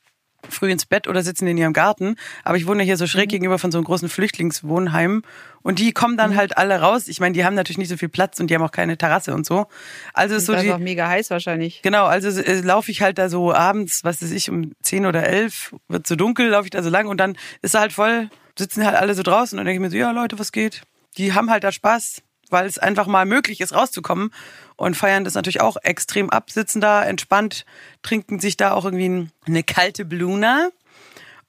[0.51, 2.17] früh ins Bett oder sitzen in ihrem Garten.
[2.45, 5.23] Aber ich wohne hier so schräg gegenüber von so einem großen Flüchtlingswohnheim.
[5.63, 7.09] Und die kommen dann halt alle raus.
[7.09, 9.35] Ich meine, die haben natürlich nicht so viel Platz und die haben auch keine Terrasse
[9.35, 9.67] und so.
[10.15, 11.83] Also ist so das ist die, auch mega heiß wahrscheinlich.
[11.83, 15.25] Genau, also äh, laufe ich halt da so abends, was weiß ich, um 10 oder
[15.25, 18.31] 11, wird so dunkel, laufe ich da so lang und dann ist er halt voll,
[18.57, 20.83] sitzen halt alle so draußen und denke ich mir so, ja Leute, was geht?
[21.19, 24.33] Die haben halt da Spaß, weil es einfach mal möglich ist, rauszukommen
[24.77, 27.65] und feiern das natürlich auch extrem ab, sitzen da entspannt,
[28.03, 30.69] trinken sich da auch irgendwie ein- eine kalte Bluna.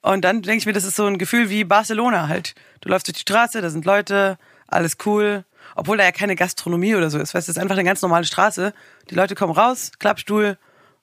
[0.00, 2.54] Und dann denke ich mir, das ist so ein Gefühl wie Barcelona halt.
[2.80, 5.44] Du läufst durch die Straße, da sind Leute, alles cool.
[5.74, 7.34] Obwohl da ja keine Gastronomie oder so ist.
[7.34, 8.72] Weißt du, es ist einfach eine ganz normale Straße.
[9.10, 10.56] Die Leute kommen raus, Klappstuhl,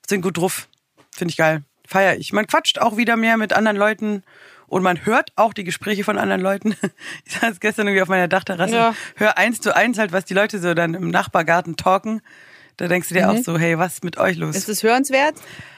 [0.06, 0.68] sind gut drauf.
[1.14, 1.62] Finde ich geil.
[1.86, 2.32] Feier ich.
[2.32, 4.22] Man quatscht auch wieder mehr mit anderen Leuten
[4.68, 6.74] und man hört auch die Gespräche von anderen Leuten.
[7.24, 8.94] Ich saß gestern irgendwie auf meiner Dachterrasse, Ja.
[9.16, 12.20] hör eins zu eins halt, was die Leute so dann im Nachbargarten talken.
[12.76, 14.54] Da denkst du dir auch so, hey, was ist mit euch los?
[14.54, 15.34] Ist es hörenswert?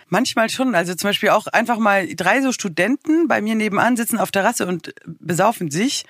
[0.09, 0.75] Manchmal schon.
[0.75, 4.67] Also zum Beispiel auch einfach mal drei so Studenten bei mir nebenan sitzen auf Terrasse
[4.67, 6.05] und besaufen sich.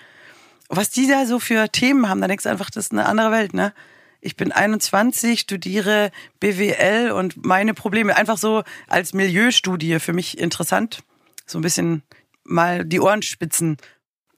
[0.69, 3.31] Was die da so für Themen haben, da denkst du einfach, das ist eine andere
[3.33, 3.73] Welt, ne?
[4.21, 6.11] Ich bin 21, studiere
[6.41, 11.01] BWL und meine Probleme einfach so als Milieustudie für mich interessant.
[11.47, 12.03] So ein bisschen
[12.49, 13.77] mal die Ohren spitzen.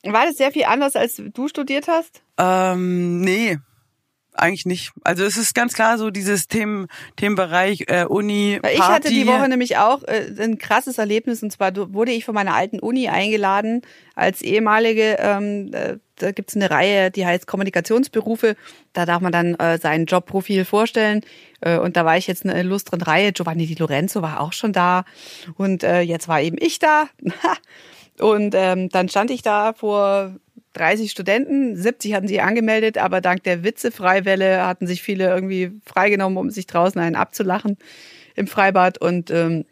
[0.03, 2.23] War das sehr viel anders, als du studiert hast?
[2.39, 3.59] Ähm, nee,
[4.33, 4.93] eigentlich nicht.
[5.03, 8.95] Also es ist ganz klar so dieses Themen, Themenbereich äh, Uni, Weil ich Party.
[8.95, 12.55] hatte die Woche nämlich auch äh, ein krasses Erlebnis und zwar wurde ich von meiner
[12.55, 13.83] alten Uni eingeladen
[14.15, 18.57] als ehemalige, ähm, äh, da gibt's eine Reihe, die heißt Kommunikationsberufe.
[18.93, 21.23] Da darf man dann äh, sein Jobprofil vorstellen.
[21.63, 23.33] Äh, und da war ich jetzt in einer illustren Reihe.
[23.33, 25.05] Giovanni Di Lorenzo war auch schon da.
[25.57, 27.09] Und äh, jetzt war eben ich da.
[28.21, 30.37] und ähm, dann stand ich da vor
[30.75, 36.39] 30 Studenten, 70 hatten sich angemeldet, aber dank der Witzefreiwelle hatten sich viele irgendwie freigenommen,
[36.39, 37.77] um sich draußen einen abzulachen
[38.37, 38.99] im Freibad.
[38.99, 39.65] Und ähm,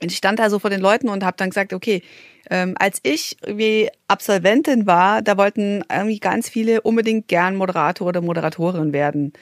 [0.00, 2.02] ich stand da so vor den Leuten und habe dann gesagt, okay,
[2.50, 8.20] ähm, als ich irgendwie Absolventin war, da wollten irgendwie ganz viele unbedingt gern Moderator oder
[8.20, 9.32] Moderatorin werden.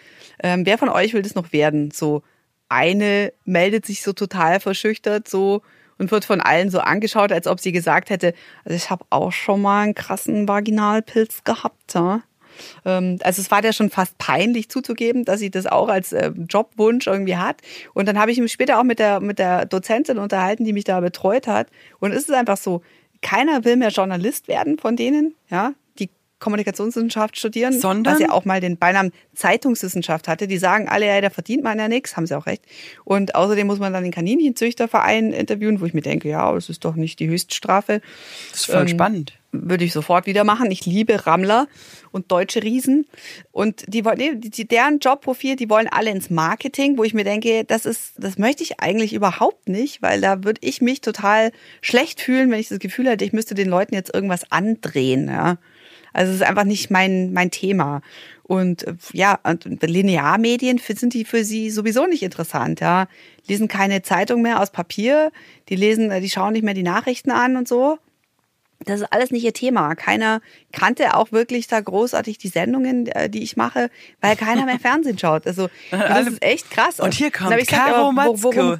[0.40, 1.90] Ähm, wer von euch will das noch werden?
[1.90, 2.22] So
[2.68, 5.62] eine meldet sich so total verschüchtert so
[5.98, 9.32] und wird von allen so angeschaut, als ob sie gesagt hätte, also ich habe auch
[9.32, 11.94] schon mal einen krassen Vaginalpilz gehabt.
[11.94, 12.22] Ja?
[12.84, 16.32] Ähm, Also es war der schon fast peinlich zuzugeben, dass sie das auch als äh,
[16.48, 17.60] Jobwunsch irgendwie hat.
[17.94, 20.84] Und dann habe ich mich später auch mit der, mit der Dozentin unterhalten, die mich
[20.84, 21.68] da betreut hat.
[22.00, 22.82] Und es ist einfach so,
[23.20, 25.74] keiner will mehr Journalist werden von denen, ja,
[26.42, 28.12] Kommunikationswissenschaft studieren, Sondern?
[28.12, 30.46] was ja auch mal den Beinamen Zeitungswissenschaft hatte.
[30.46, 32.64] Die sagen alle, ja, da verdient man ja nichts, haben sie auch recht.
[33.04, 36.84] Und außerdem muss man dann den Kaninchenzüchterverein interviewen, wo ich mir denke, ja, das ist
[36.84, 38.02] doch nicht die Höchststrafe
[38.50, 39.32] Das ist voll ähm, spannend.
[39.52, 40.70] würde ich sofort wieder machen.
[40.70, 41.68] Ich liebe Rammler
[42.10, 43.06] und deutsche Riesen.
[43.52, 47.86] Und die, die, deren Jobprofil, die wollen alle ins Marketing, wo ich mir denke, das
[47.86, 52.50] ist, das möchte ich eigentlich überhaupt nicht, weil da würde ich mich total schlecht fühlen,
[52.50, 55.56] wenn ich das Gefühl hätte, ich müsste den Leuten jetzt irgendwas andrehen, ja.
[56.12, 58.02] Also es ist einfach nicht mein, mein Thema.
[58.42, 63.06] Und äh, ja, und Linearmedien sind die für sie sowieso nicht interessant, ja.
[63.46, 65.32] Lesen keine Zeitung mehr aus Papier,
[65.68, 67.98] die lesen, äh, die schauen nicht mehr die Nachrichten an und so
[68.84, 69.94] das ist alles nicht ihr Thema.
[69.94, 70.40] Keiner
[70.72, 75.18] kannte auch wirklich da großartig die Sendungen, äh, die ich mache, weil keiner mehr Fernsehen
[75.18, 75.46] schaut.
[75.46, 77.00] Also das ist echt krass.
[77.00, 78.76] Und hier dann hab ich kommt Caro worum- Matzko.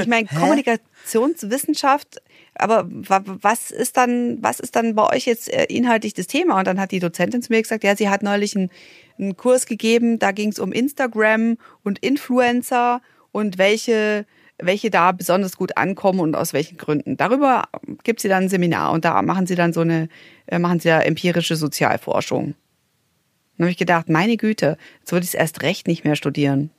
[0.00, 0.26] Ich meine,
[1.06, 2.22] Kommunikationswissenschaft,
[2.54, 6.58] aber wa- was ist dann, was ist dann bei euch jetzt äh, inhaltlich das Thema?
[6.58, 8.70] Und dann hat die Dozentin zu mir gesagt, ja, sie hat neulich einen,
[9.18, 13.00] einen Kurs gegeben, da ging es um Instagram und Influencer
[13.32, 14.26] und welche
[14.64, 17.16] welche da besonders gut ankommen und aus welchen Gründen.
[17.16, 17.64] Darüber
[18.04, 20.08] gibt sie dann ein Seminar und da machen sie dann so eine,
[20.46, 22.54] äh, machen sie da empirische Sozialforschung.
[23.56, 26.70] Dann habe ich gedacht, meine Güte, jetzt würde ich es erst recht nicht mehr studieren.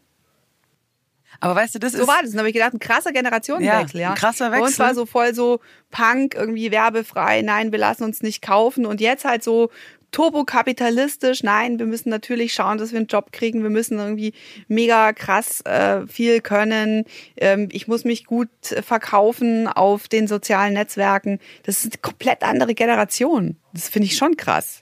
[1.40, 2.32] Aber weißt du, das So ist war das.
[2.32, 4.80] Dann habe ich gedacht, ein krasser Generationenwechsel, Ja, ein krasser Wechsel.
[4.80, 5.60] war so voll so
[5.92, 8.86] Punk, irgendwie werbefrei, nein, wir lassen uns nicht kaufen.
[8.86, 9.70] Und jetzt halt so
[10.12, 14.34] turbokapitalistisch, nein, wir müssen natürlich schauen, dass wir einen Job kriegen, wir müssen irgendwie
[14.68, 17.06] mega krass äh, viel können.
[17.36, 18.50] Ähm, ich muss mich gut
[18.84, 21.40] verkaufen auf den sozialen Netzwerken.
[21.64, 23.58] Das ist eine komplett andere Generation.
[23.74, 24.82] Das finde ich schon krass.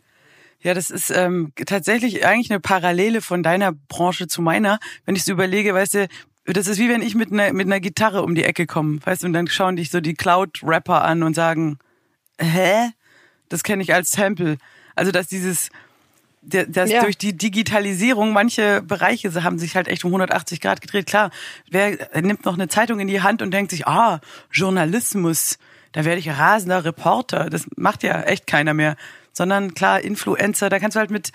[0.63, 4.79] Ja, das ist ähm, tatsächlich eigentlich eine Parallele von deiner Branche zu meiner.
[5.05, 6.07] Wenn ich so überlege, weißt du,
[6.45, 9.23] das ist wie wenn ich mit einer mit einer Gitarre um die Ecke komme, weißt
[9.23, 11.77] du, und dann schauen dich so die Cloud-Rapper an und sagen,
[12.39, 12.89] hä?
[13.49, 14.57] Das kenne ich als Sample.
[14.95, 15.69] Also dass dieses
[16.43, 17.03] dass Ja.
[17.03, 21.05] durch die Digitalisierung manche Bereiche haben sich halt echt um 180 Grad gedreht.
[21.05, 21.29] Klar,
[21.69, 24.19] wer nimmt noch eine Zeitung in die Hand und denkt sich, ah,
[24.51, 25.59] Journalismus,
[25.91, 27.49] da werde ich rasender Reporter.
[27.49, 28.95] Das macht ja echt keiner mehr.
[29.33, 31.31] Sondern klar, Influencer, da kannst du halt mit,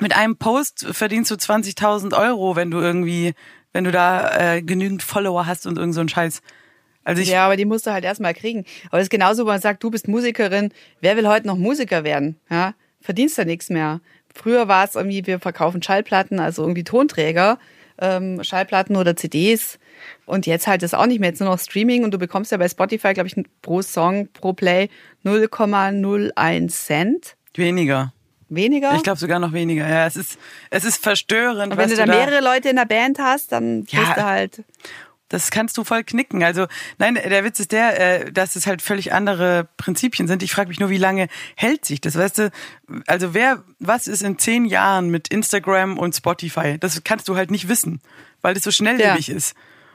[0.00, 3.34] mit einem Post verdienst du 20.000 Euro, wenn du irgendwie,
[3.72, 6.42] wenn du da äh, genügend Follower hast und irgend so ein Scheiß.
[7.04, 8.64] Also ich, Ja, aber die musst du halt erstmal kriegen.
[8.86, 12.04] Aber das ist genauso, wenn man sagt, du bist Musikerin, wer will heute noch Musiker
[12.04, 12.36] werden?
[12.50, 14.00] Ja, verdienst da nichts mehr.
[14.34, 17.58] Früher war es irgendwie, wir verkaufen Schallplatten, also irgendwie Tonträger,
[17.98, 19.78] ähm, Schallplatten oder CDs.
[20.26, 22.58] Und jetzt halt ist auch nicht mehr, jetzt nur noch Streaming und du bekommst ja
[22.58, 24.88] bei Spotify, glaube ich, pro Song, pro Play
[25.24, 27.36] 0,01 Cent.
[27.54, 28.12] weniger.
[28.50, 28.94] Weniger.
[28.96, 29.88] Ich glaube sogar noch weniger.
[29.88, 30.38] Ja, es ist,
[30.70, 31.72] es ist verstörend.
[31.72, 34.00] und wenn du da da- mehrere Leute in der Band hast, dann Ja.
[34.00, 34.64] bist du halt.
[35.28, 36.42] Das kannst du voll knicken.
[36.42, 36.66] Also
[36.98, 40.42] nein, der Witz ist der, äh, dass es halt völlig andere Prinzipien sind.
[40.42, 42.18] Ich frage mich nur, wie lange hält sich das?
[42.18, 42.50] Weißt du,
[43.06, 46.78] also wer, was ist in zehn Jahren mit Instagram und Spotify?
[46.80, 48.00] Das kannst du halt nicht wissen,
[48.42, 49.54] weil es so schnelllebig ist.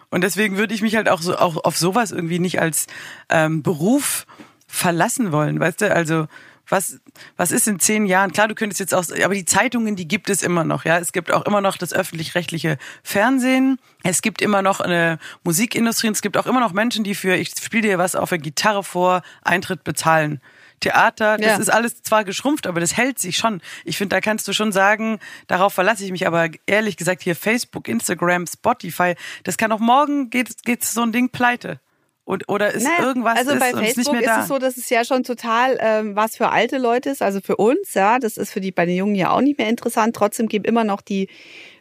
[0.09, 2.87] Und deswegen würde ich mich halt auch so auch auf sowas irgendwie nicht als
[3.27, 4.25] ähm, Beruf
[4.67, 5.93] verlassen wollen, weißt du?
[5.93, 6.27] Also
[6.69, 6.99] was,
[7.37, 8.31] was ist in zehn Jahren?
[8.31, 10.97] Klar, du könntest jetzt auch, aber die Zeitungen, die gibt es immer noch, ja.
[10.97, 13.79] Es gibt auch immer noch das öffentlich-rechtliche Fernsehen.
[14.03, 16.07] Es gibt immer noch eine Musikindustrie.
[16.07, 18.39] Und es gibt auch immer noch Menschen, die für, ich spiele dir was auf der
[18.39, 20.41] Gitarre vor, Eintritt bezahlen.
[20.81, 21.57] Theater, das Ja.
[21.57, 23.61] ist alles zwar geschrumpft, aber das hält sich schon.
[23.85, 26.27] Ich finde, da kannst du schon sagen, darauf verlasse ich mich.
[26.27, 31.11] Aber ehrlich gesagt, hier Facebook, Instagram, Spotify, das kann auch morgen geht, geht so ein
[31.11, 31.79] Ding pleite.
[32.25, 35.05] Und, oder ist Naja, irgendwas also bei ist Facebook ist es so, dass es ja
[35.05, 38.61] schon total ähm, was für alte Leute ist, also für uns, ja, das ist für
[38.61, 40.15] die bei den Jungen ja auch nicht mehr interessant.
[40.15, 41.29] Trotzdem geben immer noch die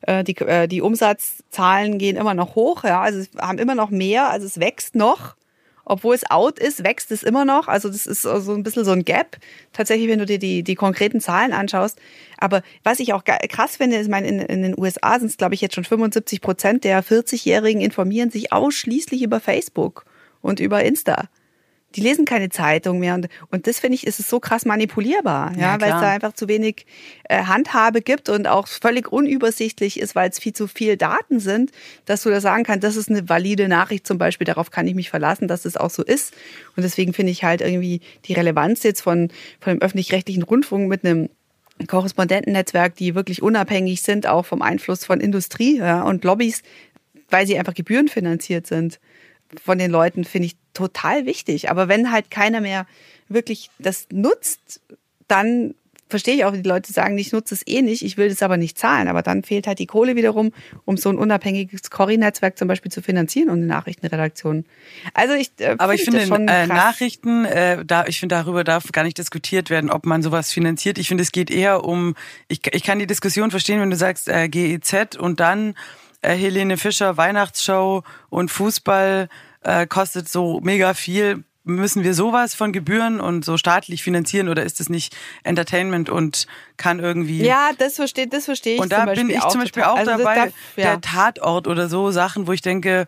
[0.03, 3.89] äh, die äh, die Umsatzzahlen gehen immer noch hoch, ja, also es haben immer noch
[3.89, 5.35] mehr, also es wächst noch.
[5.87, 7.69] Obwohl es out ist, wächst es immer noch.
[7.69, 9.37] Also das ist so ein bisschen so ein Gap.
[9.75, 12.01] Tatsächlich, wenn du dir die, die konkreten Zahlen anschaust.
[12.39, 15.37] Aber was ich auch krass finde, ist, ich meine, in, in den USA sind es,
[15.37, 20.07] glaube ich, jetzt schon 75 Prozent der 40-Jährigen informieren sich ausschließlich über Facebook
[20.45, 21.29] und über Insta.
[21.95, 25.53] Die lesen keine Zeitung mehr und, und das finde ich, ist es so krass manipulierbar,
[25.53, 26.87] ja, Ja, weil es da einfach zu wenig
[27.29, 31.71] äh, Handhabe gibt und auch völlig unübersichtlich ist, weil es viel zu viel Daten sind,
[32.05, 34.97] dass du da sagen kannst, das ist eine valide Nachricht zum Beispiel, darauf kann ich
[34.97, 36.35] mich verlassen, dass es auch so ist.
[36.77, 39.31] Und deswegen finde ich halt irgendwie die Relevanz jetzt von,
[39.61, 41.29] von dem öffentlich-rechtlichen Rundfunk mit einem
[41.87, 46.63] Korrespondentennetzwerk, die wirklich unabhängig sind, auch vom Einfluss von Industrie ja, und Lobbys,
[47.31, 48.99] weil sie einfach gebührenfinanziert sind
[49.61, 51.71] von den Leuten, finde ich total wichtig.
[51.71, 52.87] Aber wenn halt keiner mehr
[53.29, 54.81] wirklich das nutzt,
[55.29, 55.75] dann
[56.09, 58.57] verstehe ich auch, die Leute sagen, ich nutze es eh nicht, ich will das aber
[58.57, 59.09] nicht zahlen.
[59.09, 60.53] Aber dann fehlt halt die Kohle wiederum,
[60.85, 64.65] um so ein unabhängiges Corrie-Netzwerk zum Beispiel zu finanzieren und eine Nachrichtenredaktion.
[65.13, 66.67] Also ich, äh, Aber ich finde schon äh.
[66.67, 70.99] Nachrichten, äh, da, ich finde, darüber darf gar nicht diskutiert werden, ob man sowas finanziert.
[70.99, 72.15] Ich finde, es geht eher um,
[72.49, 75.75] ich, ich kann die Diskussion verstehen, wenn du sagst äh, GEZ und dann
[76.25, 79.29] äh, Helene Fischer, Weihnachtsshow und Fußball
[79.63, 81.45] äh, kostet so mega viel.
[81.67, 86.47] Müssen wir sowas von Gebühren und so staatlich finanzieren oder ist es nicht Entertainment und
[86.77, 88.81] kann irgendwie Ja, das verstehe, das verstehe ich.
[88.83, 89.95] und da bin ich auch zum Beispiel total.
[89.95, 90.85] auch Also dabei, darf- ja.
[90.91, 93.07] der Tatort oder so Sachen, wo ich denke,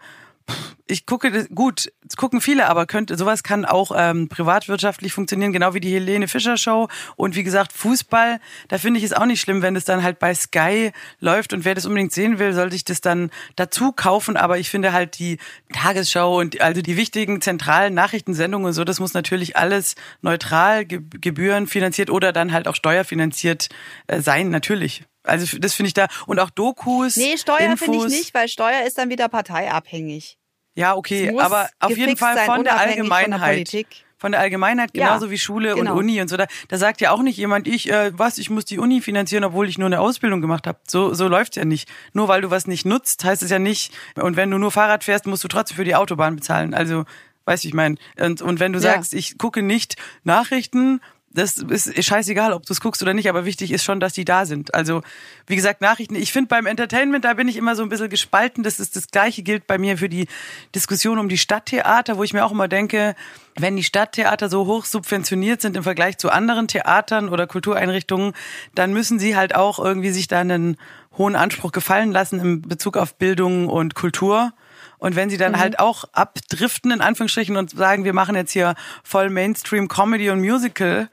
[0.89, 5.81] ich gucke gut, gucken viele, aber könnte sowas kann auch ähm, privatwirtschaftlich funktionieren, genau wie
[5.81, 8.39] die Helene Fischer Show und wie gesagt Fußball.
[8.69, 11.65] Da finde ich es auch nicht schlimm, wenn es dann halt bei Sky läuft und
[11.65, 14.37] wer das unbedingt sehen will, soll sich das dann dazu kaufen.
[14.37, 15.39] Aber ich finde halt die
[15.73, 21.01] Tagesschau und also die wichtigen zentralen Nachrichtensendungen und so, das muss natürlich alles neutral, ge
[21.21, 23.69] gebührenfinanziert oder dann halt auch steuerfinanziert
[24.07, 25.05] äh, sein, natürlich.
[25.27, 27.17] Also das finde ich da und auch Dokus.
[27.17, 30.39] Nee, Steuer finde ich nicht, weil Steuer ist dann wieder parteiabhängig.
[30.75, 33.87] Ja, okay, aber auf jeden Fall sein, von der unabhängig von der Allgemeinheit.
[34.19, 35.93] Von der Allgemeinheit, Ja, genauso wie Schule genau.
[35.93, 36.37] und Uni und so.
[36.39, 39.45] Da, da sagt ja auch nicht jemand, ich, äh, was, ich muss die Uni finanzieren,
[39.45, 40.79] obwohl ich nur eine Ausbildung gemacht habe.
[40.89, 41.87] So, so läuft's ja nicht.
[42.15, 43.93] Nur weil du was nicht nutzt, heißt es ja nicht.
[44.15, 46.73] Und wenn du nur Fahrrad fährst, musst du trotzdem für die Autobahn bezahlen.
[46.73, 47.05] Also,
[47.45, 47.97] weißt du, ich meine.
[48.19, 48.93] Und, und wenn du Ja.
[48.95, 51.01] sagst, ich gucke nicht Nachrichten,
[51.37, 54.25] das ist scheißegal, ob du es guckst oder nicht, aber wichtig ist schon, dass die
[54.25, 54.75] da sind.
[54.75, 55.03] Also,
[55.47, 58.63] wie gesagt, Nachrichten, ich finde beim Entertainment, da bin ich immer so ein bisschen gespalten.
[58.63, 60.27] Das ist das Gleiche gilt bei mir für die
[60.75, 63.15] Diskussion um die Stadttheater, wo ich mir auch immer denke,
[63.59, 68.33] wenn die Stadttheater so hoch subventioniert sind im Vergleich zu anderen Theatern oder Kultureinrichtungen,
[68.75, 70.77] dann müssen sie halt auch irgendwie sich da einen
[71.17, 74.53] hohen Anspruch gefallen lassen in Bezug auf Bildung und Kultur.
[74.99, 75.59] Und wenn sie dann Mhm.
[75.59, 80.41] halt auch abdriften, in Anführungsstrichen, und sagen, wir machen jetzt hier voll Mainstream Comedy und
[80.41, 81.09] Musical,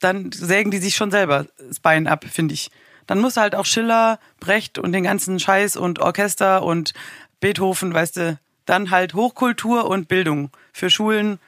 [0.00, 2.70] dann sägen die sich schon selber das Bein ab, finde ich.
[3.06, 6.94] Dann muss halt auch Schiller, Brecht und den ganzen Scheiß und Orchester und
[7.40, 11.38] Beethoven, weißt du, dann halt Hochkultur und Bildung für Schulen,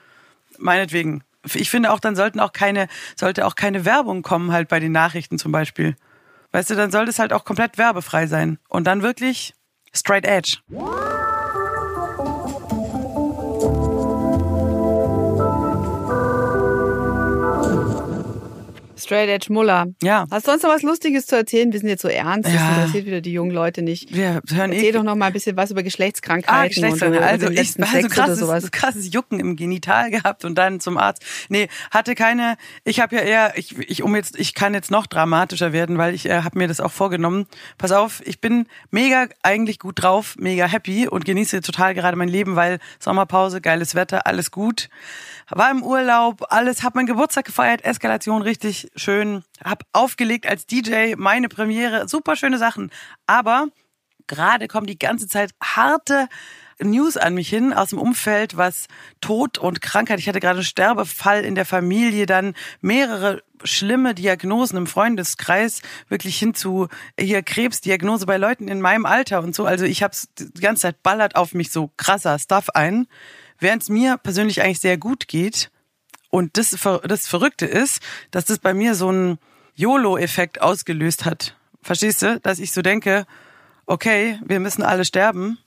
[0.59, 1.23] meinetwegen.
[1.53, 4.93] Ich finde auch, dann sollten auch keine, sollte auch keine Werbung kommen halt bei den
[4.93, 5.97] Nachrichten zum Beispiel.
[6.53, 8.59] Weißt du, dann sollte es halt auch komplett werbefrei sein.
[8.69, 9.55] Und dann wirklich
[9.93, 10.59] straight edge.
[19.05, 19.87] Straight Edge Muller.
[20.03, 20.27] Ja.
[20.31, 21.73] Hast du sonst noch was Lustiges zu erzählen?
[21.73, 22.71] Wir sind jetzt so ernst, das Ja.
[22.77, 24.15] interessiert wieder die jungen Leute nicht.
[24.15, 27.21] Wir hören Erzähl eh doch noch mal ein bisschen was über Ah, Geschlechtskrankheiten Geschlechtskrankheit.
[27.21, 28.71] und, Also ich war so krasses, sowas.
[28.71, 31.23] krasses Jucken im Genital gehabt und dann zum Arzt.
[31.49, 32.57] Nee, hatte keine.
[32.85, 36.15] Ich habe ja eher, ich, ich um jetzt, ich kann jetzt noch dramatischer werden, weil
[36.15, 37.47] ich äh, habe mir das auch vorgenommen.
[37.79, 42.29] Pass auf, ich bin mega eigentlich gut drauf, mega happy und genieße total gerade mein
[42.29, 44.89] Leben, weil Sommerpause, geiles Wetter, alles gut.
[45.51, 51.15] War im Urlaub, alles, hab meinen Geburtstag gefeiert, Eskalation richtig schön, hab aufgelegt als DJ,
[51.17, 52.91] meine Premiere, super schöne Sachen.
[53.27, 53.69] Aber
[54.27, 56.29] gerade kommen die ganze Zeit harte,
[56.81, 58.87] News an mich hin aus dem Umfeld, was
[59.21, 60.19] Tod und Krankheit.
[60.19, 66.37] Ich hatte gerade einen Sterbefall in der Familie, dann mehrere schlimme Diagnosen im Freundeskreis, wirklich
[66.37, 69.65] hin zu hier Krebsdiagnose bei Leuten in meinem Alter und so.
[69.67, 73.07] Also ich habe die ganze Zeit ballert auf mich so krasser Stuff ein,
[73.59, 75.71] während es mir persönlich eigentlich sehr gut geht.
[76.35, 79.39] Und das, das Verrückte ist, dass das bei mir so einen
[79.77, 81.55] YOLO-Effekt ausgelöst hat.
[81.81, 82.41] Verstehst du?
[82.41, 83.25] Dass ich so denke,
[83.87, 85.59] okay, wir müssen alle sterben.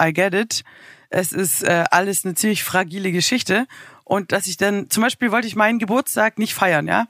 [0.00, 0.62] I get it.
[1.10, 3.66] Es ist äh, alles eine ziemlich fragile Geschichte.
[4.04, 7.08] Und dass ich dann, zum Beispiel wollte ich meinen Geburtstag nicht feiern, ja.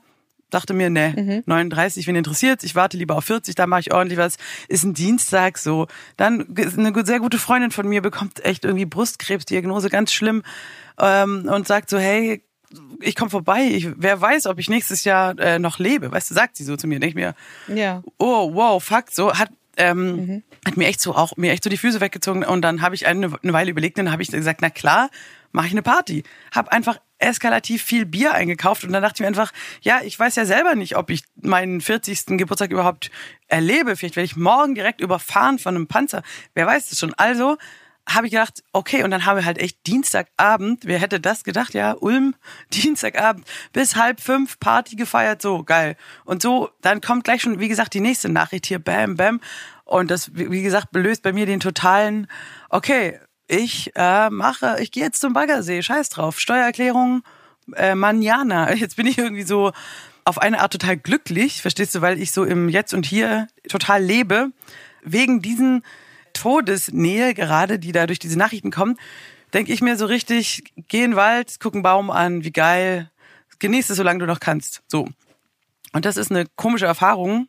[0.49, 1.43] Dachte mir, ne, mhm.
[1.45, 4.37] 39, wen interessiert ich warte lieber auf 40, da mache ich ordentlich was.
[4.69, 5.85] Ist ein Dienstag so.
[6.17, 10.41] Dann eine sehr gute Freundin von mir bekommt echt irgendwie Brustkrebsdiagnose, ganz schlimm.
[10.97, 12.41] Ähm, und sagt so, hey,
[13.01, 16.11] ich komme vorbei, ich, wer weiß, ob ich nächstes Jahr äh, noch lebe.
[16.11, 16.99] Weißt du, sagt sie so zu mir.
[16.99, 17.35] Denke mir,
[17.67, 18.03] ja.
[18.17, 20.43] oh, wow, fuck, so hat ähm, mhm.
[20.65, 23.07] hat mir echt so auch mir echt so die Füße weggezogen und dann habe ich
[23.07, 25.09] eine, eine Weile überlegt und dann habe ich gesagt, na klar,
[25.51, 26.23] mache ich eine Party.
[26.51, 30.35] Hab einfach eskalativ viel Bier eingekauft und dann dachte ich mir einfach, ja, ich weiß
[30.35, 32.37] ja selber nicht, ob ich meinen 40.
[32.37, 33.11] Geburtstag überhaupt
[33.47, 33.95] erlebe.
[33.95, 36.21] Vielleicht werde ich morgen direkt überfahren von einem Panzer.
[36.53, 37.13] Wer weiß das schon.
[37.13, 37.57] Also
[38.07, 41.73] habe ich gedacht, okay, und dann haben wir halt echt Dienstagabend, wer hätte das gedacht,
[41.73, 42.35] ja, Ulm,
[42.73, 45.95] Dienstagabend bis halb fünf Party gefeiert, so geil.
[46.25, 49.39] Und so, dann kommt gleich schon, wie gesagt, die nächste Nachricht hier, bam, bam.
[49.85, 52.27] Und das, wie gesagt, belöst bei mir den totalen,
[52.69, 57.23] okay, ich äh, mache, ich gehe jetzt zum Baggersee, scheiß drauf, Steuererklärung,
[57.75, 58.73] äh, Manjana.
[58.75, 59.71] Jetzt bin ich irgendwie so
[60.25, 64.01] auf eine Art total glücklich, verstehst du, weil ich so im Jetzt und Hier total
[64.01, 64.51] lebe,
[65.03, 65.83] wegen diesen
[66.33, 68.97] Todesnähe gerade, die da durch diese Nachrichten kommen,
[69.53, 73.11] denke ich mir so richtig, geh in den Wald, guck einen Baum an, wie geil,
[73.59, 74.81] genieß es, solange du noch kannst.
[74.87, 75.07] So.
[75.93, 77.47] Und das ist eine komische Erfahrung.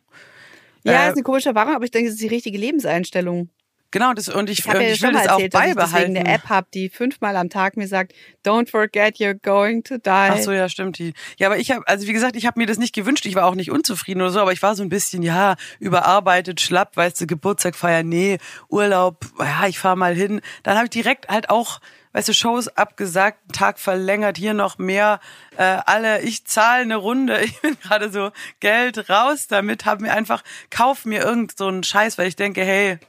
[0.83, 3.49] Ja, äh, ist eine komische Erfahrung, aber ich denke, das ist die richtige Lebenseinstellung.
[3.91, 5.75] Genau, das, und ich, ich, und ich will das erzählt, auch beibehalten.
[5.75, 8.13] Dass ich deswegen eine App habe, die fünfmal am Tag mir sagt,
[8.45, 10.09] don't forget you're going to die.
[10.09, 10.97] Ach so, ja, stimmt.
[10.97, 11.13] Die.
[11.37, 13.25] Ja, aber ich habe, also wie gesagt, ich habe mir das nicht gewünscht.
[13.25, 16.59] Ich war auch nicht unzufrieden oder so, aber ich war so ein bisschen, ja, überarbeitet,
[16.59, 18.37] schlapp, weißt du, Geburtstag feiern, nee,
[18.69, 20.41] Urlaub, ja, ich fahr mal hin.
[20.63, 21.79] Dann habe ich direkt halt auch
[22.15, 25.19] weißt du, Shows abgesagt, Tag verlängert, hier noch mehr,
[25.57, 30.13] äh, alle, ich zahle eine Runde, ich bin gerade so Geld raus damit, hab mir
[30.13, 32.99] einfach, kauf mir irgend so einen Scheiß, weil ich denke, hey,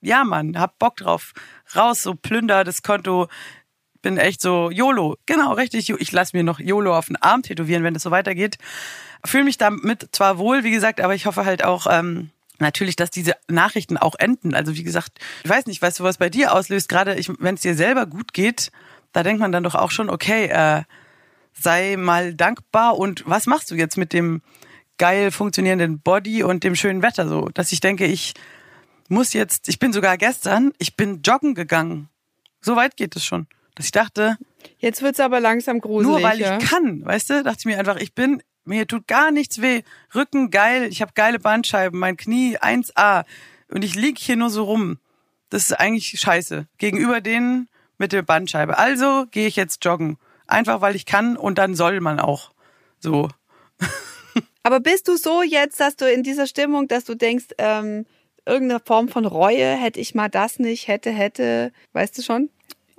[0.00, 1.32] ja, Mann, hab Bock drauf.
[1.74, 3.28] Raus, so plünder das Konto.
[4.02, 5.16] Bin echt so YOLO.
[5.26, 5.90] Genau, richtig.
[5.90, 8.56] Ich lass mir noch YOLO auf den Arm tätowieren, wenn das so weitergeht.
[9.24, 13.10] Fühle mich damit zwar wohl, wie gesagt, aber ich hoffe halt auch, ähm, natürlich, dass
[13.10, 14.54] diese Nachrichten auch enden.
[14.54, 17.62] Also wie gesagt, ich weiß nicht, weißt du, was bei dir auslöst, gerade wenn es
[17.62, 18.70] dir selber gut geht,
[19.12, 20.82] da denkt man dann doch auch schon, okay, äh,
[21.52, 24.42] sei mal dankbar und was machst du jetzt mit dem
[24.98, 28.34] geil funktionierenden Body und dem schönen Wetter so, dass ich denke, ich
[29.10, 32.08] muss jetzt, ich bin sogar gestern, ich bin joggen gegangen.
[32.60, 33.46] So weit geht es schon.
[33.74, 34.36] Dass ich dachte.
[34.78, 36.12] Jetzt wird's aber langsam gruselig.
[36.12, 39.30] Nur weil ich kann, weißt du, dachte ich mir einfach, ich bin, mir tut gar
[39.30, 39.82] nichts weh.
[40.14, 43.24] Rücken geil, ich habe geile Bandscheiben, mein Knie 1A.
[43.68, 44.98] Und ich lieg hier nur so rum.
[45.48, 46.66] Das ist eigentlich scheiße.
[46.78, 47.68] Gegenüber denen
[47.98, 48.78] mit der Bandscheibe.
[48.78, 50.18] Also gehe ich jetzt joggen.
[50.46, 52.52] Einfach weil ich kann und dann soll man auch.
[52.98, 53.28] So.
[54.62, 58.04] Aber bist du so jetzt, dass du in dieser Stimmung, dass du denkst, ähm,
[58.46, 62.50] irgendeine Form von Reue, hätte ich mal das nicht, hätte, hätte, weißt du schon?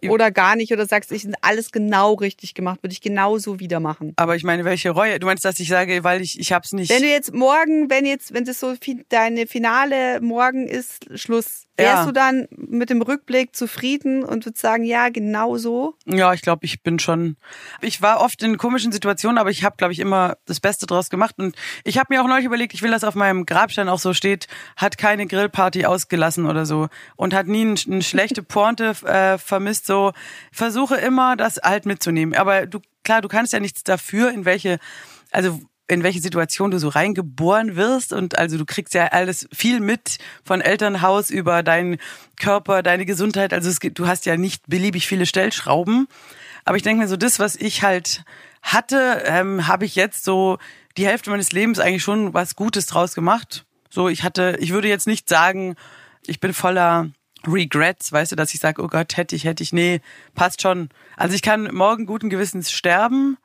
[0.10, 4.14] Oder gar nicht, oder sagst, ich alles genau richtig gemacht, würde ich genauso wieder machen.
[4.16, 5.20] Aber ich meine, welche Reue?
[5.20, 6.90] Du meinst, dass ich sage, weil ich, ich hab's nicht.
[6.90, 8.74] Wenn du jetzt morgen, wenn jetzt, wenn das so
[9.10, 12.06] deine Finale morgen ist, Schluss, wärst ja.
[12.06, 15.96] du dann mit dem Rückblick zufrieden und würdest sagen, ja, genau so?
[16.06, 17.38] Ja, ich glaube, ich bin schon.
[17.82, 21.10] Ich war oft in komischen Situationen, aber ich habe, glaube ich, immer das Beste draus
[21.10, 21.36] gemacht.
[21.38, 24.14] Und ich habe mir auch neulich überlegt, ich will, dass auf meinem Grabstein auch so
[24.14, 29.86] steht, hat keine Grillparty ausgelassen oder so und hat nie eine schlechte Pointe äh, vermisst.
[29.86, 30.14] So
[30.52, 32.36] versuche immer, das halt mitzunehmen.
[32.36, 34.80] Aber du, klar, du kannst ja nichts dafür, in welche
[35.32, 39.82] also in welche Situation du so reingeboren wirst und also du kriegst ja alles viel
[39.82, 41.98] mit von Elternhaus über deinen
[42.40, 43.54] Körper, deine Gesundheit.
[43.54, 46.08] Also es du hast ja nicht beliebig viele Stellschrauben.
[46.64, 48.24] Aber ich denke mir so, das, was ich halt
[48.62, 50.60] hatte, ähm, habe ich jetzt so
[50.96, 53.66] die Hälfte meines Lebens eigentlich schon was Gutes draus gemacht.
[53.90, 55.76] So, ich hatte, ich würde jetzt nicht sagen,
[56.26, 57.10] ich bin voller
[57.46, 60.00] Regrets, weißt du, dass ich sage, oh Gott, hätte ich, hätte ich, nee,
[60.36, 60.88] passt schon.
[61.18, 63.38] Also ich kann morgen guten Gewissens sterben,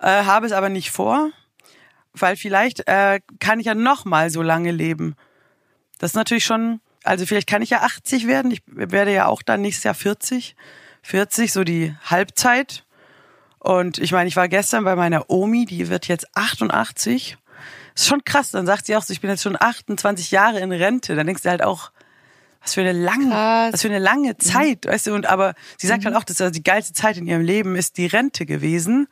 [0.00, 1.30] äh, habe es aber nicht vor
[2.12, 5.14] weil vielleicht äh, kann ich ja noch mal so lange leben.
[5.98, 8.50] Das ist natürlich schon, also vielleicht kann ich ja 80 werden.
[8.50, 10.56] Ich werde ja auch dann nächstes Jahr 40.
[11.02, 12.84] 40, so die Halbzeit.
[13.58, 17.36] Und ich meine, ich war gestern bei meiner Omi, die wird jetzt 88.
[17.94, 18.50] Ist schon krass.
[18.50, 21.16] Dann sagt sie auch so, ich bin jetzt schon 28 Jahre in Rente.
[21.16, 21.90] Dann denkst du halt auch,
[22.60, 23.72] was für eine lange, Krass.
[23.72, 26.52] was für eine lange Zeit, weißt du, und aber sie sagt halt auch, dass also
[26.52, 29.08] die geilste Zeit in ihrem Leben ist die Rente gewesen,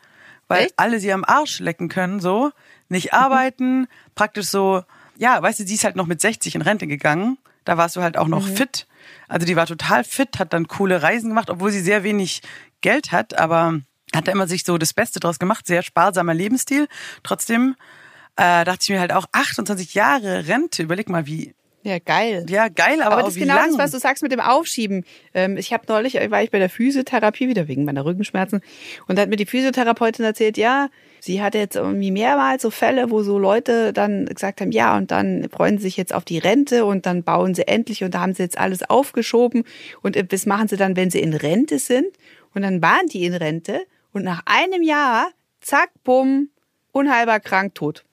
[0.49, 0.75] weil Echt?
[0.77, 2.51] alle sie am Arsch lecken können, so,
[2.89, 4.83] nicht arbeiten, praktisch so,
[5.17, 8.03] ja, weißt du, sie ist halt noch mit 60 in Rente gegangen, da warst du
[8.03, 8.87] halt auch noch fit,
[9.29, 12.43] also die war total fit, hat dann coole Reisen gemacht, obwohl sie sehr wenig
[12.81, 13.81] Geld hat, aber
[14.15, 16.87] hat da immer sich so das Beste draus gemacht, sehr sparsamer Lebensstil,
[17.23, 17.75] trotzdem
[18.37, 22.45] äh, dachte ich mir halt auch 28 Jahre Rente, überleg mal, wie Ja, geil.
[22.49, 23.71] ja, geil, aber, Aber das ist genau lang.
[23.71, 25.05] das, was du sagst mit dem Aufschieben.
[25.35, 28.61] Ähm, ich habe neulich, war ich bei der Physiotherapie wieder wegen meiner Rückenschmerzen
[29.09, 30.89] und da hat mir die Physiotherapeutin erzählt, ja,
[31.27, 35.11] sie hatte jetzt irgendwie mehrmals so Fälle, wo so Leute dann gesagt haben, ja, und
[35.11, 38.21] dann freuen sie sich jetzt auf die Rente und dann bauen sie endlich und da
[38.21, 39.65] haben sie jetzt alles aufgeschoben
[40.03, 42.07] und das machen sie dann, wenn sie in Rente sind
[42.55, 46.49] und dann waren die in Rente und nach einem Jahr, zack, bumm,
[46.93, 48.05] unheilbar krank, tot.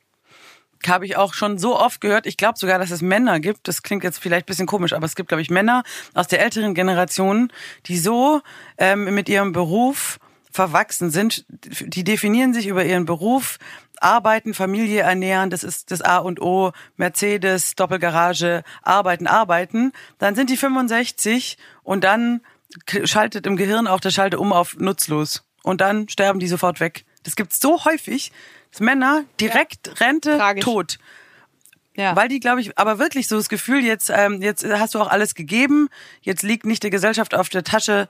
[0.86, 2.26] habe ich auch schon so oft gehört.
[2.26, 3.70] Ich glaube sogar, dass es Männer gibt.
[3.70, 5.84] Das klingt jetzt vielleicht ein bisschen komisch, aber es gibt, glaube ich, Männer
[6.14, 7.54] aus der älteren Generation,
[7.86, 8.42] die so
[8.78, 10.20] ähm, mit ihrem Beruf
[10.54, 11.46] verwachsen sind.
[11.50, 13.58] Die definieren sich über ihren Beruf,
[14.00, 19.92] arbeiten, Familie ernähren, das ist das A und O, Mercedes, Doppelgarage, arbeiten, arbeiten.
[20.20, 22.42] Dann sind die 65 und dann
[23.04, 25.44] schaltet im Gehirn auch der Schalter um auf nutzlos.
[25.64, 27.06] Und dann sterben die sofort weg.
[27.24, 28.32] Das gibt's so häufig,
[28.72, 30.64] dass Männer direkt Rente, Tragisch.
[30.64, 31.00] tot.
[31.96, 32.16] Ja.
[32.16, 35.10] Weil die, glaube ich, aber wirklich so das Gefühl, jetzt, ähm, jetzt hast du auch
[35.10, 35.90] alles gegeben,
[36.22, 38.08] jetzt liegt nicht der Gesellschaft auf der Tasche,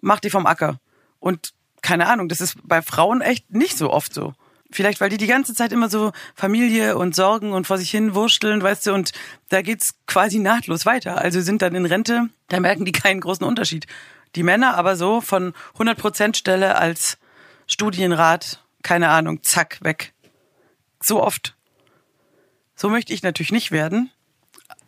[0.00, 0.80] mach die vom Acker.
[1.18, 1.52] Und
[1.86, 4.34] keine Ahnung, das ist bei Frauen echt nicht so oft so.
[4.72, 8.16] Vielleicht, weil die die ganze Zeit immer so Familie und Sorgen und vor sich hin
[8.16, 9.12] wursteln, weißt du, und
[9.50, 11.18] da geht's quasi nahtlos weiter.
[11.18, 13.86] Also sind dann in Rente, da merken die keinen großen Unterschied.
[14.34, 17.18] Die Männer aber so von 100% Stelle als
[17.68, 20.12] Studienrat, keine Ahnung, zack, weg.
[21.00, 21.54] So oft.
[22.74, 24.10] So möchte ich natürlich nicht werden.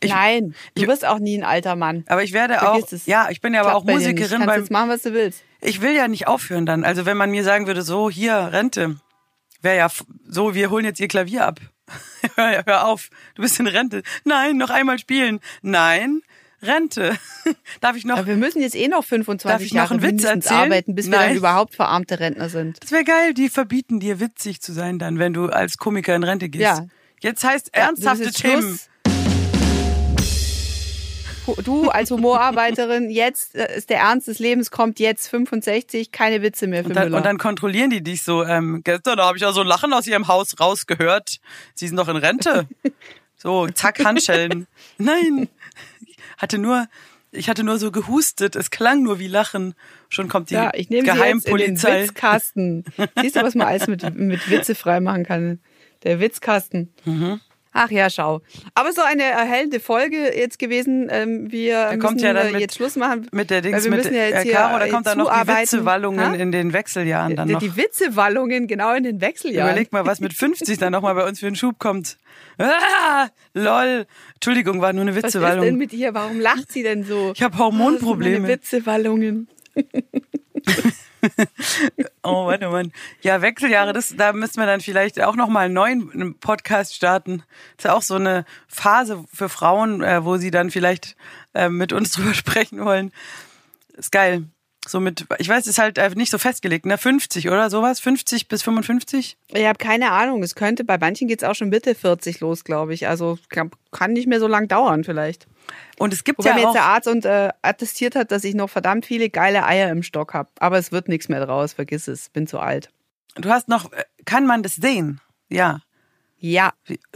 [0.00, 2.04] Ich, Nein, du ich- wirst auch nie ein alter Mann.
[2.08, 3.06] Aber ich werde Vergiss auch, es.
[3.06, 3.92] ja, ich bin ja aber Klappt auch.
[3.94, 5.42] Musikerin Kannst beim, jetzt machen, was du willst.
[5.60, 6.84] Ich will ja nicht aufhören dann.
[6.84, 8.96] Also wenn man mir sagen würde, so, hier, Rente,
[9.62, 9.88] wäre ja
[10.28, 11.60] so, wir holen jetzt ihr Klavier ab.
[12.36, 14.02] hör, hör auf, du bist in Rente.
[14.24, 15.40] Nein, noch einmal spielen.
[15.62, 16.20] Nein,
[16.62, 17.16] Rente.
[17.80, 20.02] Darf ich noch, Aber wir müssen jetzt eh noch 25 Darf ich noch Jahre einen
[20.02, 20.60] Witz erzählen?
[20.60, 21.28] arbeiten, bis wir Nein.
[21.28, 22.82] dann überhaupt verarmte Rentner sind.
[22.82, 26.24] das wäre geil, die verbieten dir witzig zu sein dann, wenn du als Komiker in
[26.24, 26.62] Rente gehst.
[26.62, 26.86] Ja.
[27.20, 28.62] Jetzt heißt Ja, ernsthafte ist Themen.
[28.62, 28.88] Schluss.
[31.56, 36.66] Du als Humorarbeiterin, jetzt äh, ist der Ernst des Lebens, kommt jetzt 65, keine Witze
[36.66, 37.16] mehr für Und dann, Müller.
[37.18, 38.44] und dann kontrollieren die dich so.
[38.44, 41.38] Ähm, gestern habe ich ja so Lachen aus ihrem Haus rausgehört.
[41.74, 42.66] Sie sind noch in Rente.
[43.40, 44.66] So, zack, Handschellen.
[44.98, 45.48] Nein,
[46.04, 46.88] ich hatte nur,
[47.30, 48.56] ich hatte nur so gehustet.
[48.56, 49.74] Es klang nur wie Lachen.
[50.08, 52.02] Schon kommt die ja, ich nehme in den Geheimpolizei.
[52.02, 52.84] Witzkasten.
[53.20, 55.60] Siehst du, was man alles mit, mit Witze freimachen kann?
[56.02, 56.92] Der Witzkasten.
[57.04, 57.40] Mhm.
[57.72, 58.40] Ach ja, schau.
[58.74, 61.08] Aber so eine erhellende Folge jetzt gewesen.
[61.10, 63.28] Ähm, wir müssen kommt ja dann mit- jetzt Schluss machen.
[63.30, 65.18] mit der Dings, wir mit müssen ja jetzt äh, hier Caro, da äh, kommt dann
[65.18, 65.48] noch die.
[65.48, 67.60] Witzewallungen in den Wechseljahren dann Die- noch.
[67.60, 69.70] Die Witzewallungen genau in den Wechseljahren.
[69.70, 72.16] Überleg mal, was mit 50 dann nochmal bei uns für einen Schub kommt.
[72.58, 74.06] Ah, lol.
[74.34, 75.76] Entschuldigung, war nur eine Was ist denn Witzewallung.
[75.76, 76.14] mit ihr?
[76.14, 77.32] Warum lacht sie denn so?
[77.34, 78.40] Ich habe Oh, sind Hormonprobleme.
[78.40, 79.48] meine Witzewallungen.
[82.22, 82.92] Oh Mann, oh Mann.
[83.22, 87.42] Ja, Wechseljahre, das, da müssen wir dann vielleicht auch nochmal einen neuen Podcast starten.
[87.76, 91.16] Das ist ja auch so eine Phase für Frauen, äh, wo sie dann vielleicht
[91.54, 93.12] äh, mit uns drüber sprechen wollen.
[93.96, 94.44] Ist geil.
[94.88, 96.96] So mit, ich weiß, ist halt äh, nicht so festgelegt, ne?
[96.98, 98.00] 50 oder sowas?
[98.00, 99.36] 50 bis 55?
[99.48, 100.42] Ich habe keine Ahnung.
[100.42, 103.06] Es könnte, bei manchen geht's auch schon Mitte 40 los, glaube ich.
[103.06, 103.70] Also kann,
[104.12, 105.46] nicht mehr so lang dauern vielleicht.
[105.98, 108.44] Und es gibt Wobei ja mir jetzt auch, der Arzt und, äh, attestiert hat, dass
[108.44, 110.48] ich noch verdammt viele geile Eier im Stock habe.
[110.58, 112.30] Aber es wird nichts mehr draus, vergiss es.
[112.30, 112.90] Bin zu alt.
[113.36, 115.20] du hast noch, äh, kann man das sehen?
[115.48, 115.80] Ja.
[116.40, 116.72] Ja,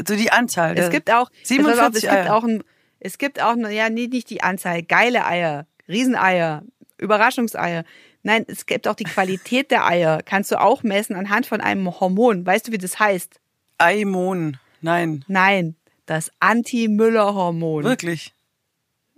[0.06, 0.76] So die Anzahl.
[0.76, 2.34] es gibt auch, es, 47 pass auf, es gibt Eier.
[2.34, 2.64] auch ein,
[2.98, 6.62] es gibt auch, ja, nee, nicht die Anzahl, geile Eier, Rieseneier,
[7.02, 7.84] Überraschungseier.
[8.22, 10.20] Nein, es gibt auch die Qualität der Eier.
[10.24, 12.46] Kannst du auch messen anhand von einem Hormon.
[12.46, 13.40] Weißt du, wie das heißt?
[13.78, 14.58] Eimon.
[14.80, 15.24] Nein.
[15.28, 15.76] Nein,
[16.06, 17.84] das Anti-Müller-Hormon.
[17.84, 18.32] Wirklich.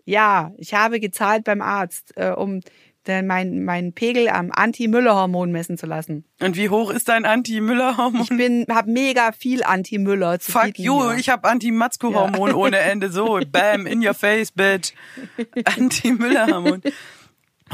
[0.07, 2.61] Ja, ich habe gezahlt beim Arzt, äh, um
[3.07, 6.25] den, mein, meinen Pegel am Anti-Müller-Hormon messen zu lassen.
[6.41, 8.23] Und wie hoch ist dein Anti-Müller-Hormon?
[8.23, 11.19] Ich bin, habe mega viel Anti-Müller zu Fuck you, hier.
[11.19, 13.11] ich hab Anti-Matzko-Hormon ohne Ende.
[13.11, 14.93] So, bam, in your face, bitch.
[15.65, 16.83] Anti-Müller-Hormon.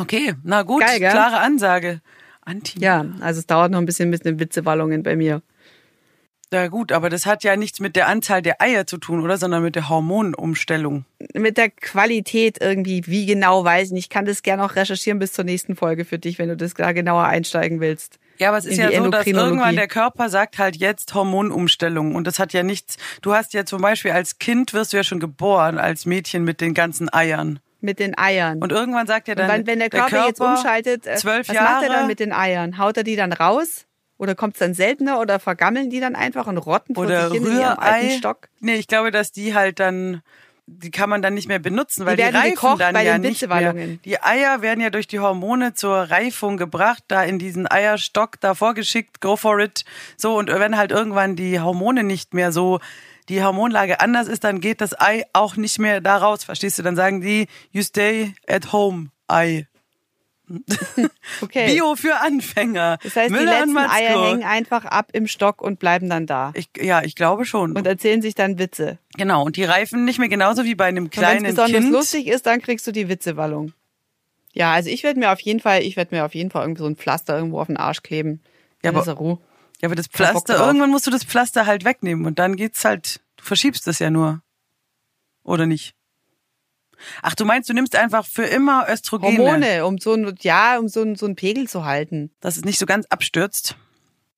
[0.01, 2.01] Okay, na gut, Geil, klare Ansage.
[2.42, 5.42] Anti Ja, also es dauert noch ein bisschen mit den Witzewallungen bei mir.
[6.53, 9.36] ja gut, aber das hat ja nichts mit der Anzahl der Eier zu tun, oder?
[9.36, 11.05] Sondern mit der Hormonumstellung.
[11.34, 14.05] Mit der Qualität irgendwie, wie genau, weiß ich nicht.
[14.07, 16.74] Ich kann das gerne auch recherchieren bis zur nächsten Folge für dich, wenn du das
[16.74, 18.18] da genauer einsteigen willst.
[18.38, 22.26] Ja, aber es ist ja so, dass irgendwann der Körper sagt halt jetzt Hormonumstellung und
[22.26, 22.96] das hat ja nichts.
[23.20, 26.62] Du hast ja zum Beispiel als Kind wirst du ja schon geboren als Mädchen mit
[26.62, 28.62] den ganzen Eiern mit den Eiern.
[28.62, 31.74] und irgendwann sagt ja Und dann wenn, wenn der Körper, jetzt umschaltet, äh, was Jahre
[31.74, 32.78] macht er dann mit den Eiern?
[32.78, 33.87] Haut er die dann raus?
[34.18, 37.41] Oder kommt es dann seltener oder vergammeln die dann einfach und rotten vor oder sich
[37.41, 38.18] hin in ihrem alten Rührei.
[38.18, 38.49] Stock?
[38.61, 40.22] Nee, ich glaube, dass die halt dann
[40.72, 43.14] die kann man dann nicht mehr benutzen, weil die, werden reifen gekocht dann bei ja
[43.14, 43.72] den nicht mehr.
[43.72, 48.55] Die Eier werden ja durch die Hormone zur Reifung gebracht, da in diesen Eierstock da
[48.55, 49.85] vorgeschickt, go for it.
[50.16, 52.78] So und wenn halt irgendwann die Hormone nicht mehr so
[53.31, 56.83] die Hormonlage anders ist, dann geht das Ei auch nicht mehr da raus, verstehst du?
[56.83, 59.66] Dann sagen die, you stay at home, Ei.
[61.43, 61.72] Okay.
[61.72, 62.99] Bio für Anfänger.
[63.03, 66.26] das heißt, die Müller und letzten Eier hängen einfach ab im Stock und bleiben dann
[66.26, 66.51] da.
[66.55, 67.76] Ich, ja, ich glaube schon.
[67.76, 68.99] Und erzählen sich dann Witze.
[69.16, 71.81] genau, und die reifen nicht mehr genauso wie bei einem Und wenn kleinen es besonders
[71.81, 71.93] Kind.
[71.93, 73.72] lustig ist, dann kriegst du die Witzewallung.
[74.53, 76.83] Ja, also ich werde mir auf jeden Fall, ich werde mir auf jeden Fall irgendwie
[76.83, 78.41] so ein Pflaster irgendwo auf den Arsch kleben.
[78.83, 79.39] Ja, aber- er.
[79.81, 83.20] Ja, aber das Pflaster, irgendwann musst du das Pflaster halt wegnehmen und dann geht's halt,
[83.37, 84.43] du verschiebst es ja nur.
[85.43, 85.95] Oder nicht?
[87.22, 90.89] Ach, du meinst, du nimmst einfach für immer Östrogene, Hormone, um so ein, ja, um
[90.89, 92.31] so ein, so ein Pegel zu halten.
[92.41, 93.74] dass es nicht so ganz abstürzt.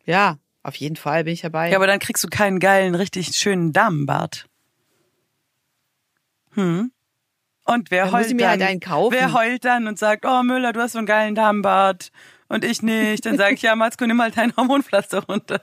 [0.04, 1.70] Ja, auf jeden Fall bin ich dabei.
[1.70, 4.46] Ja, aber dann kriegst du keinen geilen, richtig schönen Damenbart.
[6.54, 6.92] Hm.
[7.64, 8.50] Und wer Dann muss heult ich mir dann?
[8.50, 9.14] halt einen kaufen.
[9.14, 12.10] Wer heult dann und sagt, oh Müller, du hast so einen geilen Damenbart
[12.52, 13.24] und ich nicht?
[13.26, 15.60] Dann sag ich, ja, Matzko, nimm halt dein Hormonpflaster runter.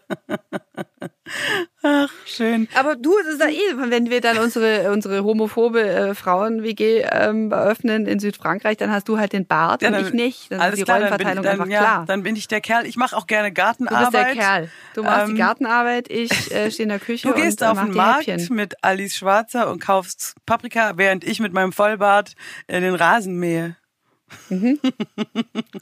[1.84, 2.68] Ach, schön.
[2.76, 7.52] Aber du, das ist ja eh, wenn wir dann unsere, unsere homophobe äh, Frauen-WG ähm,
[7.52, 10.52] eröffnen in Südfrankreich, dann hast du halt den Bart Ja, und dann- ich nicht.
[10.52, 12.06] Dann Alles ist die klar, dann bin, Rollenverteilung dann, einfach ja, klar.
[12.08, 12.86] dann bin ich der Kerl.
[12.86, 14.12] Ich mache auch gerne Du Gartenarbeit.
[14.12, 14.70] bist der Kerl.
[14.96, 17.72] Du machst Ähm, die Gartenarbeit, ich äh, stehe in der Küche Du gehst und äh,
[17.72, 18.56] auf den Markt Häppchen.
[18.56, 22.34] mit Alice Schwarzer und kaufst Paprika, während ich mit meinem Vollbart
[22.68, 23.76] äh, den Rasen mähe.
[24.50, 24.80] Und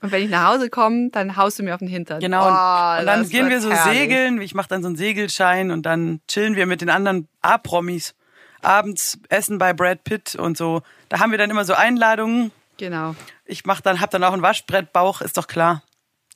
[0.02, 2.20] wenn ich nach Hause komme, dann haust du mir auf den Hintern.
[2.20, 2.44] Genau.
[2.44, 4.00] Oh, und, dann gehen wir so herrlich.
[4.00, 4.42] segeln.
[4.42, 8.14] Ich mache dann so einen Segelschein und dann chillen wir mit den anderen A-Promis.
[8.62, 10.82] Abends essen bei Brad Pitt und so.
[11.10, 12.52] Da haben wir dann immer so Einladungen.
[12.78, 13.16] Genau.
[13.46, 15.84] Ich mach dann, hab dann auch einen Waschbrettbauch, ist doch klar.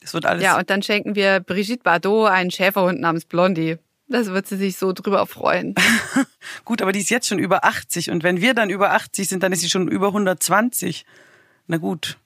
[0.01, 0.43] Das wird alles.
[0.43, 3.77] Ja, und dann schenken wir Brigitte Bardot einen Schäferhund namens Blondie.
[4.11, 5.73] Das wird sie sich so drüber freuen.
[6.65, 9.41] Gut, aber die ist jetzt schon über 80 und wenn wir dann über 80 sind,
[9.41, 11.05] dann ist sie schon über 120.
[11.71, 12.17] Na gut.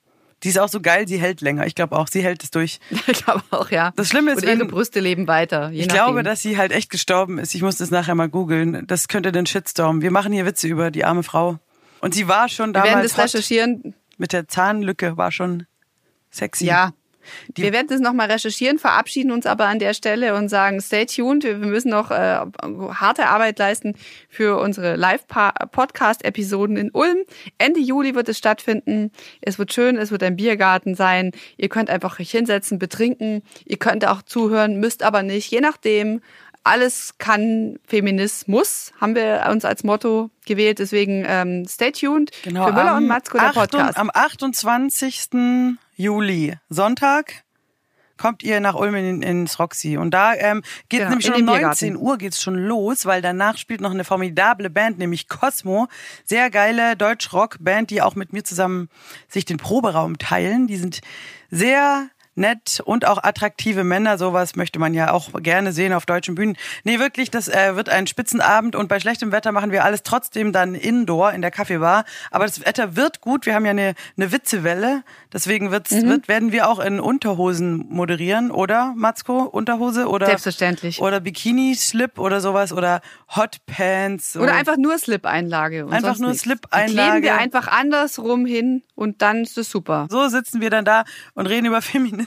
[0.41, 1.67] Die ist auch so geil, sie hält länger.
[1.67, 2.79] Ich glaube auch, sie hält es durch.
[3.07, 3.93] ich glaube auch, ja.
[3.95, 5.69] Das Schlimme ist, Und ihre wenn- Brüste leben weiter.
[5.71, 5.93] Ich nachdem.
[5.93, 7.53] glaube, dass sie halt echt gestorben ist.
[7.53, 8.87] Ich muss das nachher mal googeln.
[8.87, 10.01] Das könnte den Shitstorm.
[10.01, 11.59] Wir machen hier Witze über die arme Frau.
[12.01, 13.93] Und sie war schon wir werden damals das recherchieren.
[14.17, 15.67] mit der Zahnlücke, war schon
[16.31, 16.65] sexy.
[16.65, 16.91] Ja.
[17.55, 21.43] Wir werden das nochmal recherchieren, verabschieden uns aber an der Stelle und sagen, stay tuned.
[21.43, 22.39] Wir müssen noch äh,
[22.93, 23.95] harte Arbeit leisten
[24.29, 27.17] für unsere Live-Podcast-Episoden in Ulm.
[27.57, 29.11] Ende Juli wird es stattfinden.
[29.41, 31.31] Es wird schön, es wird ein Biergarten sein.
[31.57, 33.41] Ihr könnt einfach euch hinsetzen, betrinken.
[33.65, 36.21] Ihr könnt auch zuhören, müsst aber nicht, je nachdem.
[36.67, 40.79] Alles kann Feminismus, haben wir uns als Motto gewählt.
[40.79, 43.53] Deswegen ähm, stay tuned Genau, für Müller und Matzko, der 8.
[43.53, 43.97] Podcast.
[43.99, 45.29] Am 28.
[45.95, 47.45] Juli, Sonntag,
[48.17, 49.97] kommt ihr nach Ulm in, ins Roxy.
[49.97, 51.93] Und da ähm, geht Genau, nämlich schon um den Biergarten.
[51.93, 55.87] 19 Uhr geht's schon los, weil danach spielt noch eine formidable Band, nämlich Cosmo.
[56.23, 58.89] Sehr geile Deutsch-Rock-Band, die auch mit mir zusammen
[59.27, 60.67] sich den Proberaum teilen.
[60.67, 61.01] Die sind
[61.49, 64.17] sehr nett und auch attraktive Männer.
[64.17, 66.57] Sowas möchte man ja auch gerne sehen auf deutschen Bühnen.
[66.83, 70.51] Nee, wirklich, das äh, wird ein Spitzenabend und bei schlechtem Wetter machen wir alles trotzdem
[70.51, 72.05] dann indoor in der Kaffeebar.
[72.31, 73.45] Aber das Wetter wird gut.
[73.45, 75.03] Wir haben ja eine, eine Witzewelle.
[75.33, 76.09] Deswegen wird's, Mhm.
[76.09, 79.43] wird, werden wir auch in Unterhosen moderieren, oder, Matzko?
[79.43, 80.25] Unterhose oder?
[80.27, 81.01] Selbstverständlich.
[81.01, 83.01] Oder Bikini-Slip oder sowas oder
[83.35, 84.35] Hotpants.
[84.37, 85.87] Oder einfach nur Slip-Einlage.
[85.89, 86.33] Einfach nur.
[86.33, 87.11] Slip-Einlage.
[87.21, 90.07] Kleben wir einfach andersrum hin und dann ist es super.
[90.09, 92.24] So sitzen wir dann da und reden über Feminismus.